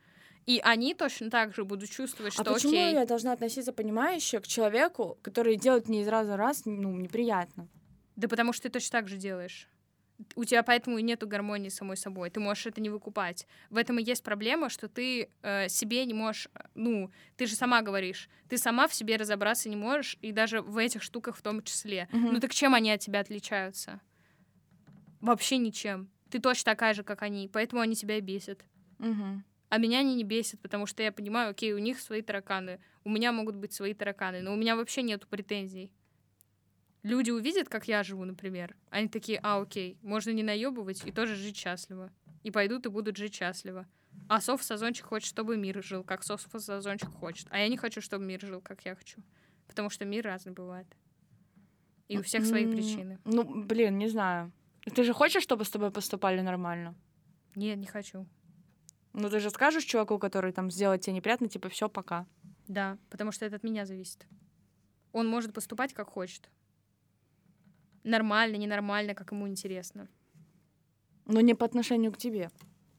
[0.46, 2.94] И они точно так же будут чувствовать, а что а почему окей.
[2.94, 7.68] я должна относиться понимающе к человеку, который делает мне из раза в раз ну, неприятно?
[8.16, 9.68] Да потому что ты точно так же делаешь
[10.36, 12.30] у тебя поэтому и нету гармонии с самой собой.
[12.30, 13.48] Ты можешь это не выкупать.
[13.70, 17.56] В этом и есть проблема, что ты э, себе не можешь, э, ну, ты же
[17.56, 21.42] сама говоришь, ты сама в себе разобраться не можешь, и даже в этих штуках в
[21.42, 22.08] том числе.
[22.12, 22.32] Mm-hmm.
[22.32, 24.00] Ну так чем они от тебя отличаются?
[25.20, 26.10] Вообще ничем.
[26.30, 28.64] Ты точно такая же, как они, поэтому они тебя бесят.
[29.00, 29.40] Mm-hmm.
[29.70, 33.10] А меня они не бесят, потому что я понимаю, окей, у них свои тараканы, у
[33.10, 35.92] меня могут быть свои тараканы, но у меня вообще нету претензий
[37.06, 41.36] люди увидят, как я живу, например, они такие, а, окей, можно не наебывать и тоже
[41.36, 42.12] жить счастливо.
[42.44, 43.88] И пойдут и будут жить счастливо.
[44.28, 47.48] А Соф Сазончик хочет, чтобы мир жил, как Соф Сазончик хочет.
[47.52, 49.22] А я не хочу, чтобы мир жил, как я хочу.
[49.68, 50.88] Потому что мир разный бывает.
[52.08, 53.20] И у всех свои причины.
[53.26, 54.52] Ну, блин, не знаю.
[54.96, 56.96] Ты же хочешь, чтобы с тобой поступали нормально?
[57.56, 58.28] Нет, не хочу.
[59.14, 62.28] Ну, ты же скажешь чуваку, который там сделает тебе неприятно, типа, все, пока.
[62.68, 64.28] Да, потому что это от меня зависит.
[65.14, 66.50] Он может поступать как хочет.
[68.06, 70.08] Нормально, ненормально, как ему интересно.
[71.26, 72.52] Но не по отношению к тебе.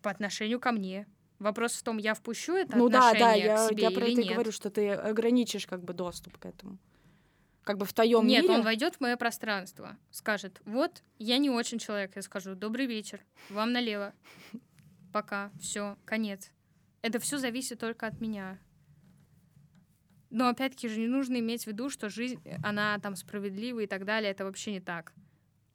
[0.03, 1.07] По отношению ко мне.
[1.39, 4.05] Вопрос в том, я впущу это ну да, да, отношение я, к себе я про
[4.05, 4.33] или это нет.
[4.33, 6.79] говорю, что ты ограничишь как бы доступ к этому.
[7.63, 8.55] Как бы в твоем Нет, мире.
[8.55, 13.25] он войдет в мое пространство, скажет, вот, я не очень человек, я скажу, добрый вечер,
[13.51, 14.13] вам налево,
[15.13, 16.51] пока, все, конец.
[17.03, 18.59] Это все зависит только от меня.
[20.31, 23.87] Но опять-таки же не нужно иметь в виду, что жизнь, э, она там справедлива и
[23.87, 25.13] так далее, это вообще не так.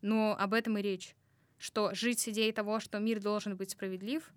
[0.02, 1.16] Но об этом и речь.
[1.58, 4.32] Что жить с идеей того, что мир должен быть справедлив,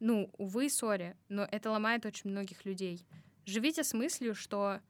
[0.00, 3.04] ну, увы, сори, но это ломает очень многих людей.
[3.46, 4.80] Живите с мыслью, что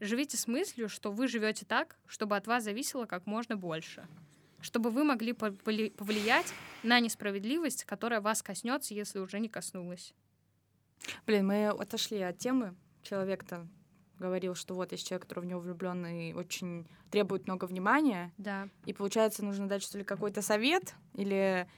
[0.00, 4.06] живите с мыслью, что вы живете так, чтобы от вас зависело как можно больше.
[4.60, 6.52] Чтобы вы могли повли- повлиять
[6.82, 10.14] на несправедливость, которая вас коснется, если уже не коснулась.
[11.26, 12.74] Блин, мы отошли от темы.
[13.02, 13.66] Человек-то
[14.18, 18.32] говорил, что вот есть человек, который в него влюблен и очень требует много внимания.
[18.38, 18.68] Да.
[18.86, 21.68] И получается, нужно дать, что ли, какой-то совет или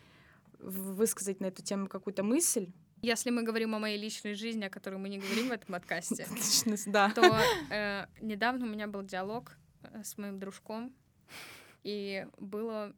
[0.59, 2.73] высказать на эту тему какую-то мысль.
[3.03, 6.27] Если мы говорим о моей личной жизни, о которой мы не говорим в этом подкасте,
[7.15, 10.93] то э, недавно у меня был диалог э, с моим дружком,
[11.83, 12.95] и было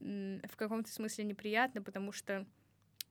[0.00, 2.46] в каком-то смысле неприятно, потому что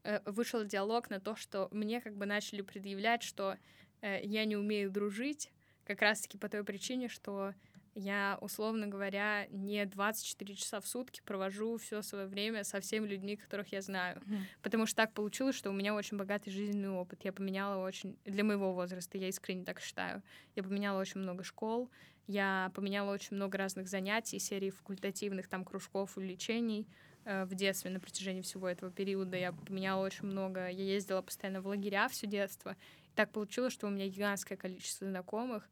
[0.04, 3.58] э, вышел диалог на то, что мне как бы начали предъявлять, что
[4.02, 5.52] я не умею дружить,
[5.86, 7.54] как раз-таки по той причине, что
[8.00, 13.36] я, условно говоря, не 24 часа в сутки провожу все свое время со всеми людьми,
[13.36, 14.22] которых я знаю.
[14.24, 14.46] Мгм.
[14.62, 17.26] Потому что так получилось, что у меня очень богатый жизненный опыт.
[17.26, 18.16] Я поменяла очень...
[18.24, 20.22] Для моего возраста, я искренне так считаю.
[20.56, 21.90] Я поменяла очень много школ,
[22.28, 26.88] я поменяла очень много разных занятий, серии факультативных там кружков, увлечений
[27.26, 29.38] э, в детстве на протяжении всего этого периода.
[29.38, 30.70] Я поменяла очень много.
[30.70, 32.76] Я ездила постоянно в лагеря все детство.
[33.18, 35.68] Так получилось, что у меня гигантское количество знакомых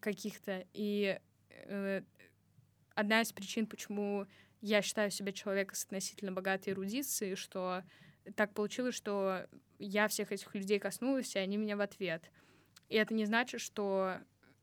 [0.00, 0.64] каких-то.
[0.72, 2.02] И э,
[2.94, 4.26] одна из причин, почему
[4.62, 7.84] я считаю себя человеком с относительно богатой эрудицией, что
[8.36, 9.46] так получилось, что
[9.78, 12.30] я всех этих людей коснулась, и они меня в ответ.
[12.88, 14.16] И это не значит, что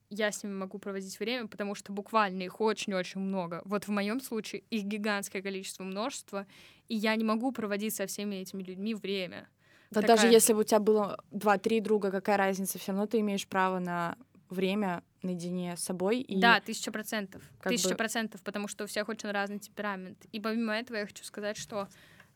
[0.09, 3.61] я с ними могу проводить время, потому что буквально их очень-очень много.
[3.65, 6.47] Вот в моем случае их гигантское количество, множество,
[6.87, 9.47] и я не могу проводить со всеми этими людьми время.
[9.91, 12.77] Да Такая- даже если бы у тебя было два-три друга, какая разница?
[12.77, 14.17] Все равно ты имеешь право на
[14.49, 16.21] время наедине с собой.
[16.21, 17.41] И Да, тысяча процентов.
[17.63, 20.25] Тысяча бы- процентов, потому что у всех очень разный темперамент.
[20.31, 21.87] И помимо этого я хочу сказать, что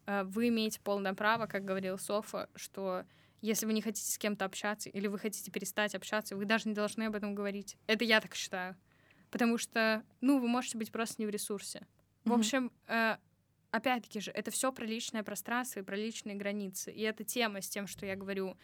[0.07, 3.03] э, вы имеете полное право, как говорил Софа, что
[3.41, 6.73] если вы не хотите с кем-то общаться или вы хотите перестать общаться, вы даже не
[6.75, 7.77] должны об этом говорить.
[7.87, 8.75] Это я так считаю.
[9.29, 11.85] Потому что, ну, вы можете быть просто не в ресурсе.
[12.25, 12.39] В Мгм.
[12.39, 13.17] общем, э,
[13.71, 16.91] опять-таки же, это все про личное пространство и про личные границы.
[16.91, 18.57] И эта тема с тем, что я говорю,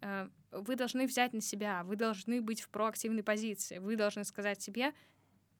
[0.00, 4.60] э, вы должны взять на себя, вы должны быть в проактивной позиции, вы должны сказать
[4.60, 4.92] себе,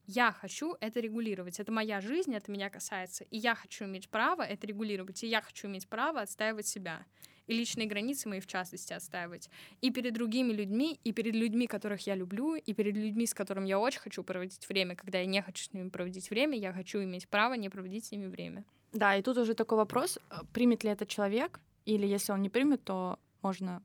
[0.06, 4.42] я хочу это регулировать, это моя жизнь, это меня касается, и я хочу иметь право
[4.42, 7.06] это регулировать, и я хочу иметь право отстаивать себя,
[7.46, 12.06] и личные границы мои в частности отстаивать, и перед другими людьми, и перед людьми, которых
[12.06, 15.42] я люблю, и перед людьми, с которыми я очень хочу проводить время, когда я не
[15.42, 18.64] хочу с ними проводить время, я хочу иметь право не проводить с ними время.
[18.92, 22.48] Да, и тут уже такой вопрос, э, примет ли этот человек, или если он не
[22.50, 23.82] примет, то можно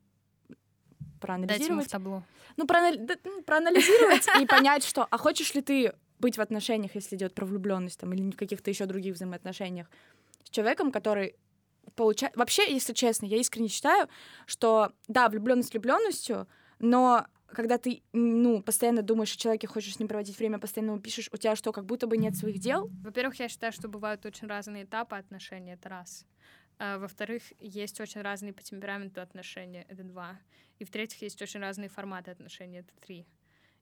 [0.48, 1.92] Дайте ему в проанализировать.
[1.92, 2.24] табло.
[2.58, 7.16] Ну, проанали- ну, проанализировать и понять, что, а хочешь ли ты быть в отношениях, если
[7.16, 9.88] идет про влюбленность там, или в каких-то еще других взаимоотношениях
[10.44, 11.36] с человеком, который
[11.96, 12.36] получает...
[12.36, 14.08] Вообще, если честно, я искренне считаю,
[14.46, 16.48] что, да, влюбленность влюбленностью,
[16.80, 21.02] но когда ты, ну, постоянно думаешь о человеке, хочешь с ним проводить время, постоянно ему
[21.02, 22.90] пишешь, у тебя что, как будто бы нет своих дел?
[23.04, 26.26] Во-первых, я считаю, что бывают очень разные этапы отношений, это раз.
[26.80, 30.40] А, во-вторых, есть очень разные по темпераменту отношения, это два.
[30.80, 33.26] И в-третьих, есть очень разные форматы отношений, это три.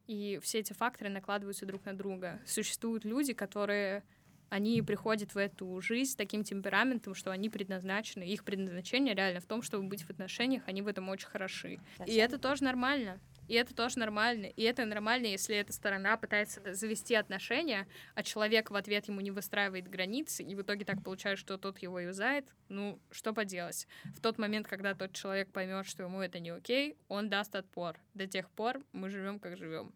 [0.07, 2.39] И все эти факторы накладываются друг на друга.
[2.45, 4.03] Существуют люди, которые
[4.49, 9.45] они приходят в эту жизнь с таким темпераментом, что они предназначены, их предназначение реально в
[9.45, 11.79] том, чтобы быть в отношениях, они в этом очень хороши.
[12.05, 13.19] И это тоже нормально.
[13.47, 14.45] И это тоже нормально.
[14.45, 19.31] И это нормально, если эта сторона пытается завести отношения, а человек в ответ ему не
[19.31, 22.47] выстраивает границы, и в итоге так получается, что тот его юзает.
[22.69, 23.87] Ну, что поделать.
[24.03, 27.99] В тот момент, когда тот человек поймет, что ему это не окей, он даст отпор.
[28.13, 29.93] До тех пор мы живем, как живем.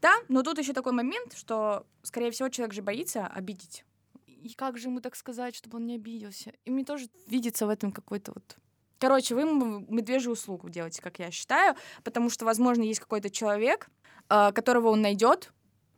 [0.00, 3.84] Да, но тут еще такой момент, что, скорее всего, человек же боится обидеть.
[4.26, 6.52] И как же ему так сказать, чтобы он не обиделся?
[6.64, 8.56] И мне тоже видится в этом какой-то вот...
[8.98, 13.88] Короче, вы ему медвежью услугу делаете, как я считаю, потому что, возможно, есть какой-то человек,
[14.30, 15.52] э, которого он найдет,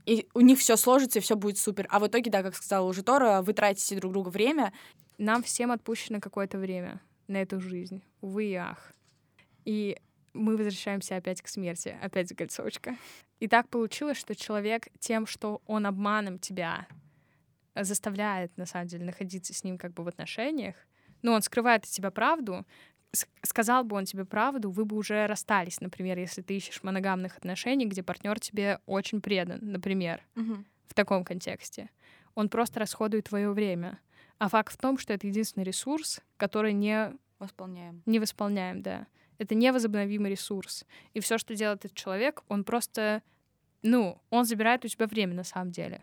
[0.08, 1.86] и у них все сложится, и все будет супер.
[1.90, 4.72] А в итоге, да, как сказала уже Тора, вы тратите друг друга время.
[5.18, 8.02] Нам всем отпущено какое-то время на эту жизнь.
[8.22, 8.92] Увы и ах.
[9.66, 9.98] И
[10.32, 12.96] мы возвращаемся опять к смерти, опять кольцовочка.
[13.40, 16.86] И так получилось, что человек тем, что он обманом тебя
[17.74, 20.74] заставляет, на самом деле, находиться с ним как бы в отношениях,
[21.22, 22.66] ну, он скрывает от тебя правду,
[23.42, 27.86] сказал бы он тебе правду, вы бы уже расстались, например, если ты ищешь моногамных отношений,
[27.86, 30.66] где партнер тебе очень предан, например, Мгм.
[30.86, 31.90] в таком контексте.
[32.34, 33.98] Он просто расходует твое время.
[34.38, 38.02] А факт в том, что это единственный ресурс, который не, Восполняем.
[38.06, 39.06] не восполняем, да.
[39.38, 40.84] Это невозобновимый ресурс.
[41.14, 43.22] И все, что делает этот человек, он просто,
[43.82, 46.02] ну, он забирает у тебя время на самом деле.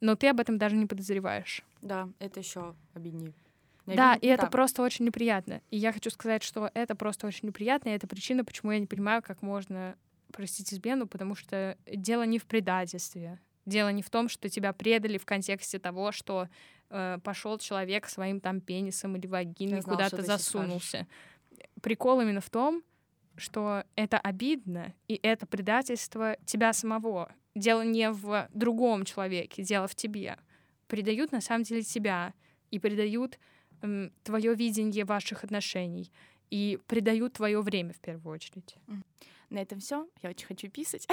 [0.00, 1.64] Но ты об этом даже не подозреваешь.
[1.80, 3.32] Да, это еще обиднее.
[3.86, 4.50] Да, Наверно, и это да.
[4.50, 5.62] просто очень неприятно.
[5.70, 8.86] И я хочу сказать, что это просто очень неприятно, и это причина, почему я не
[8.86, 9.96] понимаю, как можно
[10.32, 13.38] простить измену, потому что дело не в предательстве.
[13.64, 16.48] Дело не в том, что тебя предали в контексте того, что
[16.88, 21.06] пошел человек своим там пенисом или вагиной куда-то засунулся.
[21.82, 22.82] Прикол именно в том,
[23.36, 27.34] что это обидно, и это предательство тебя самого.
[27.54, 30.38] Дело не в другом человеке, дело в тебе.
[30.86, 32.34] Предают на самом деле тебя
[32.70, 33.38] и предают
[34.22, 36.12] твое видение ваших отношений
[36.50, 38.76] и предают твое время в первую очередь.
[39.50, 40.08] На этом все.
[40.22, 41.06] Я очень хочу писать.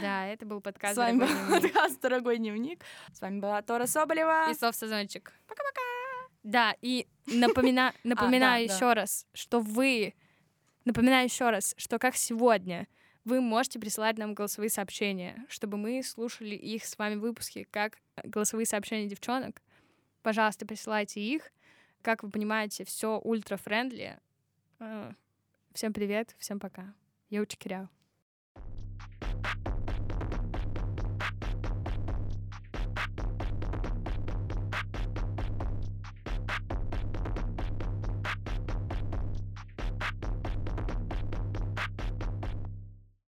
[0.00, 2.84] Да, это был подкаст С вами был подкаст «Дорогой дневник».
[3.12, 4.50] С вами была Тора Соболева.
[4.50, 5.32] и Сов Сазончик.
[5.48, 5.89] Пока-пока.
[6.42, 7.92] Да, и напомина...
[8.04, 10.14] напоминаю да, еще раз, что вы...
[10.84, 12.88] Напоминаю еще раз, что как сегодня
[13.24, 18.66] вы можете присылать нам голосовые сообщения, чтобы мы слушали их с вами выпуски, как голосовые
[18.66, 19.60] сообщения девчонок.
[20.22, 21.52] Пожалуйста, присылайте их.
[22.02, 24.18] Как вы понимаете, все ультра-френдли.
[24.78, 25.12] Э,
[25.72, 26.94] Всем привет, всем пока.
[27.28, 27.88] Я учекиряю.